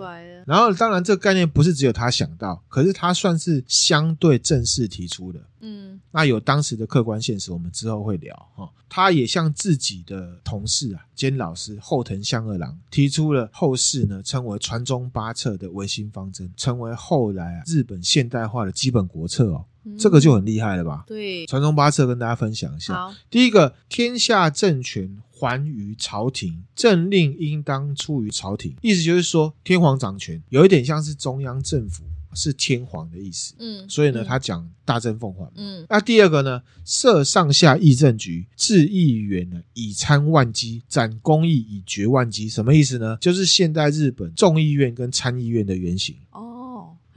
[0.47, 5.39] 然后，当然这个概念不是只有他想到，可是他算是相对正式提出的。
[5.61, 8.71] 嗯，那有当时的客观现实，我们之后会聊哈。
[8.89, 19.65] 他也向自己的同事啊兼老师后藤象二郎提出了后世呢称为传宗八策的维新方针，成为后来啊日本现代化的基本国策哦。
[19.97, 21.05] 这个就很厉害了吧？
[21.07, 22.95] 对，传宗八策跟大家分享一下。
[22.95, 28.75] 好，第一个，天下政权还于朝廷，政令应当出于朝廷。
[28.83, 33.55] 意思就是说，天皇掌权，有一点像是中央政府是天皇的意思。
[33.59, 35.51] 嗯，所以呢，他讲大政奉还。
[35.55, 42.49] 嗯，那第二个呢，设上下议政局，置议员呢以参万机，展公议以决万机。
[42.49, 43.17] 什么意思呢？
[43.21, 46.17] 就是现代日本众议院跟参议院的原型。
[46.33, 46.48] 哦。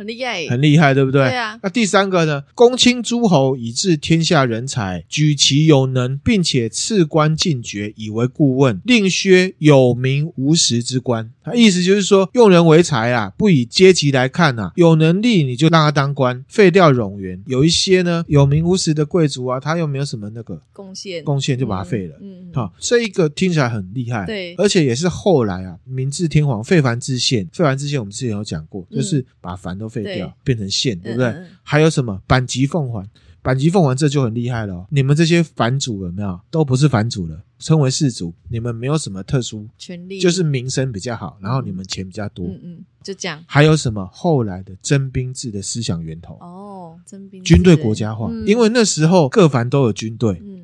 [0.02, 1.22] 很厉害，很厉害，对不对？
[1.30, 1.60] 对啊。
[1.62, 2.44] 那第三个呢？
[2.56, 11.30] 公卿诸侯以治天下人才，举其有能，并且赐官进爵，以为顾问，令削有名无实之官。
[11.44, 17.42] 他意思就是说，用人为才啊，不以阶级来看啊，有能力你就让他当官，废掉冗员。
[17.46, 22.16] 有一些呢有名无实的贵族啊，他又没有什么那个贡献，贡献就把他废了。
[22.22, 31.34] 嗯，好，这一个听起来很厉害，对，而且也是后来啊，明治天皇废藩置县，废藩置县我们之前有讲过，就是把藩都废掉，变成县，对不对？
[31.64, 33.08] 还有什么阪急奉还？
[33.44, 34.86] 阪急奉还这就很厉害了哦。
[34.92, 37.42] 你们这些藩主有没有都不是藩主了？
[37.62, 43.42] 称为士族，你们没有什么特殊权利，就是名声比较好，然后你们钱比较多，嗯嗯，就这样。
[43.48, 46.34] 还有什么后来的征兵制的思想源头？
[46.42, 50.40] 哦，征兵军队国家化，嗯、因为那时候各藩都有军队。
[50.42, 50.58] 嗯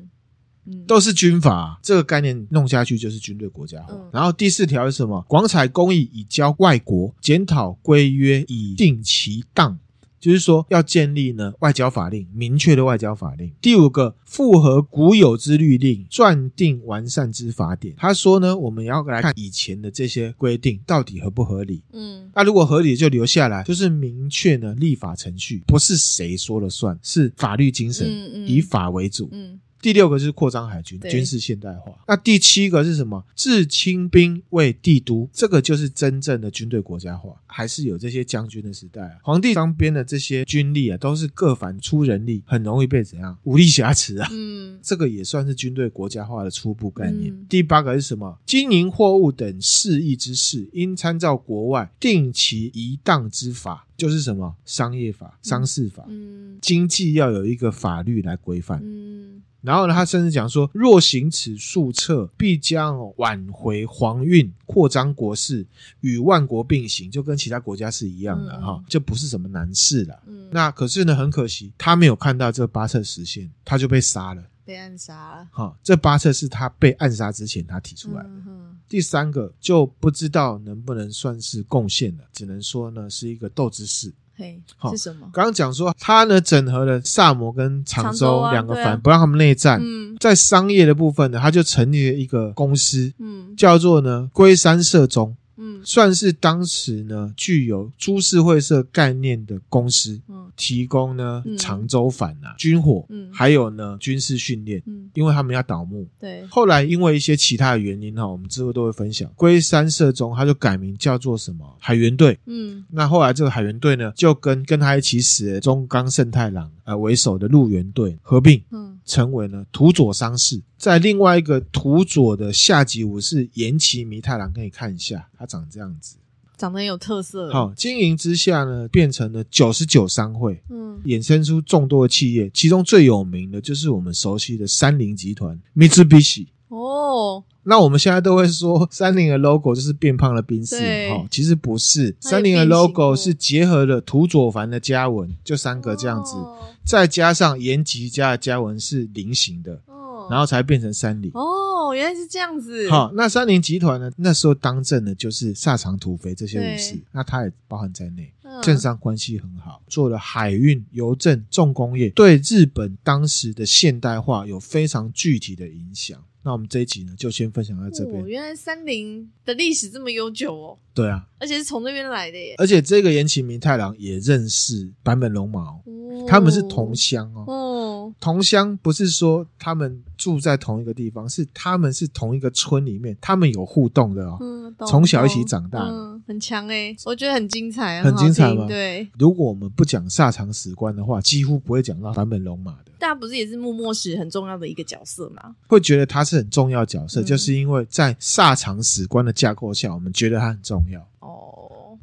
[0.70, 3.94] 嗯都是军阀，这个概念弄下去就是军队国家化。
[3.94, 5.24] 嗯、然后第四条是什么？
[5.26, 9.78] 广采公益以教外国，检讨规约以定其当，
[10.20, 13.52] 就是说要建立呢外交法令，明确的外交法令。
[13.60, 17.94] 第五个，复合古有之律令，撰定完善之法典。
[17.96, 21.82] 他说呢，我们要来看以前的这些规定到底合不合理。
[21.92, 29.28] 嗯，那如果合理就留下来，就是明确呢立法程序，不是谁说了算，是法律精神，嗯嗯、以法为主。
[29.32, 29.60] 嗯。
[29.80, 31.92] 第六个是扩张海军，军事现代化。
[32.06, 33.24] 那第七个是什么？
[33.36, 39.12] 置清兵为帝都，这个就是真正的军队国家化，还是有这些将军的时代啊。
[39.22, 44.28] 皇帝当边的这些军力啊，都是各凡出人力，很容易被怎样武力挟持啊。
[44.32, 47.32] 嗯，这个也算是军队国家化的初步概念。
[47.32, 48.38] 嗯、第八个是什么？
[48.44, 53.84] 经营货物等事宜之事，应参照国外定其宜当之法。
[53.96, 65.66] 就是什么商业法、商事法，嗯，经济要有一个法律来规范，嗯，然后呢，他甚至讲说，若行此数策，必将挽回皇运，扩张国势，
[66.00, 70.22] 与万国并行，就跟其他国家是一样的哈，这、嗯、不是什么难事了。
[70.26, 74.42] 嗯，那可是呢，很可惜，他没有看到这八策实现，他就被杀了。
[74.64, 75.48] 被暗杀了。
[75.50, 78.28] 哈，这八策是他被暗杀之前他提出来的。
[78.28, 84.12] 嗯、第三个就不知道能不能算是贡献了，只能说呢是一个斗之士。
[84.38, 85.28] 嘿，好是什么？
[85.32, 89.80] 刚刚讲说他呢整合了萨摩跟常州两个藩，啊啊、不让他们内战。
[89.82, 95.36] 嗯，在商业的部分呢，他就成立了一个公司，嗯，叫做呢龟山社中。
[95.58, 106.46] 嗯，算是当时呢具有株式会社概念的公司，嗯，提供呢长州反啊军火，嗯，还有呢军事训练，嗯，因为他们要倒幕，对。
[106.46, 109.30] 后来因为一些其他的原因哈，我们之后都会分享。
[109.34, 118.97] 龟山社中他就改名叫做什么海援队，嗯，那后来这个海援队呢就跟跟他一起死的中冈胜太郎呃为首的陆援队合并，嗯。
[119.08, 126.16] 成为了土佐商事，在另外一个土佐的下级武士岩崎弥太郎，可以看一下，他长这样子，
[126.58, 127.50] 长得很有特色。
[127.50, 136.48] 好，经营之下呢，变成了九十九商会，嗯，衍生出众多的企业，其中最有名的就是我们熟悉的三菱集团 Mitsubishi。
[136.68, 140.76] 哦，那我们现在都会说三菱的 logo 就是变胖的宾士，
[141.10, 146.36] 哦，其实不是，三菱的 logo 是结合了土佐藩的家纹，就三个这样子，
[146.84, 151.30] 再加上延吉家的家纹是菱形的，哦然后才变成三菱。
[151.32, 152.90] 哦，原来是这样子。
[152.90, 158.30] 好，那三菱集团呢，那时候当政的就是萨长土肥这些武士，那他也包含在内，
[158.62, 166.18] 政商关系很好，做了海运、邮政、重工业，对日本当时的现代化有非常具体的影响。
[166.42, 168.22] 那我们这一集呢，就先分享到这边。
[168.22, 170.78] 哦，原来三菱的历史这么悠久哦。
[170.94, 172.54] 对啊，而且是从那边来的耶。
[172.58, 175.82] 而且这个岩崎明太郎也认识坂本龙马哦，
[176.26, 177.44] 他们是同乡哦。
[177.46, 177.77] 哦，
[178.20, 184.36] 同乡不是说他们住在同一个地方，是他们是同一个村里面，他们有互动的哦。
[184.40, 188.66] 嗯，从小一起长大的，嗯，很强诶，我觉得很精彩，很精彩吗？
[188.66, 189.08] 对。
[189.18, 192.92] 如果我们不讲萨长史观的话，几乎不会讲到坂本龙马的。
[192.98, 195.54] 大家不是也是幕末史很重要的一个角色吗？
[195.68, 201.08] 会觉得他是很重要角色，嗯、就是因为在萨长史观的架构下，我们觉得他很重要。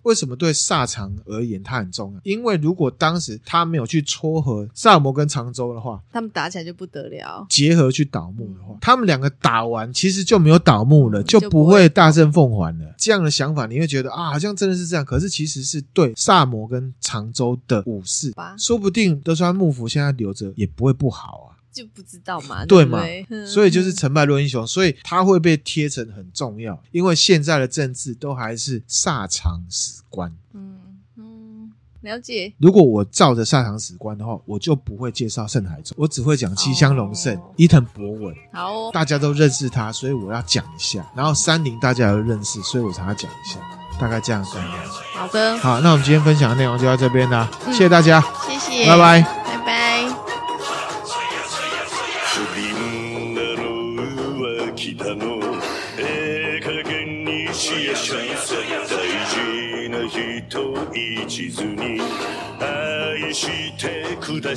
[0.05, 2.19] 哦，为什么对萨长而言他很重要？
[2.23, 7.45] 因为如果当时他没有去撮合萨摩跟长州的话，他们打起来就不得了。
[7.49, 12.93] 结合去倒幕的话，嗯、他们两个打完，其实就没有倒幕了，就不会大政奉还了。
[12.97, 15.03] 这样的想法，你会觉得啊，好像真的是这样。
[15.03, 21.54] 可是其实是对萨摩跟长州的武士，说不定德川幕府现在留着也不会不好啊。
[21.75, 23.03] 就不知道嘛，对嘛？
[23.45, 30.33] 所以就是成败论英雄，所以他会被贴成很重要，因为现在的政治都还是萨长史观。
[30.53, 30.79] 嗯
[31.17, 32.53] 嗯，了解。
[32.59, 38.33] 如果我照着萨长史观的话，我就不会介绍盛海中，我只会讲七香龙盛、哦、伊藤博文。
[38.53, 41.05] 好、哦，大家都认识他，所以我要讲一下。
[41.13, 43.59] 然后三菱大家也都认识，所以我才要讲一下。
[43.99, 44.57] 大概这样子。
[45.13, 49.94] 好的，好，那我们今天分享的内容就到这边啦，嗯、谢谢大家，谢谢，拜拜拜拜。
[64.45, 64.53] 何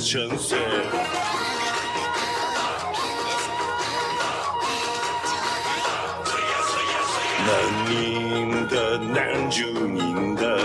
[7.87, 10.59] 人だ何十人だ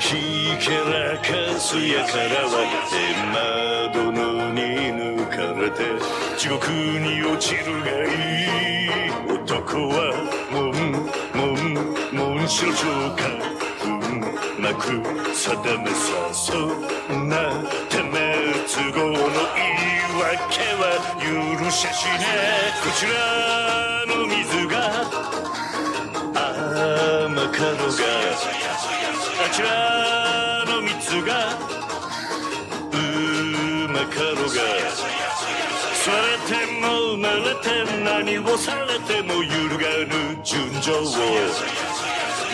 [0.00, 3.14] ひけらかすやからは天
[3.94, 4.60] 窓のに
[4.90, 5.78] 抜かれて
[6.36, 6.58] 地狱
[6.98, 8.16] に落ちるがい
[8.88, 9.94] い男は
[10.50, 10.72] 门
[11.32, 11.46] 门
[12.12, 12.82] 门所长
[13.14, 13.22] か
[13.84, 14.82] うまく
[15.32, 16.56] 定めさそ
[17.14, 18.33] んなてめえ
[18.66, 20.82] 都合の言い訳は
[21.20, 22.72] 许しゃしねえ。
[22.82, 23.12] こちら
[24.06, 24.72] の水が
[26.34, 28.02] 甘かろうが
[29.44, 29.66] あちら
[30.64, 31.30] の蜜が
[32.90, 32.94] う
[33.92, 34.54] まかろうが。
[36.04, 36.82] されても
[37.16, 37.66] 生まれて
[38.02, 41.93] 何をされても揺るがぬ纯情を。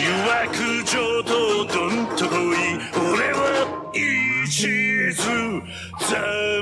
[0.03, 2.57] 诱惑上とどんとこい。
[2.97, 3.37] 俺は
[3.93, 4.73] 一
[5.13, 5.21] 途
[5.99, 6.61] 侍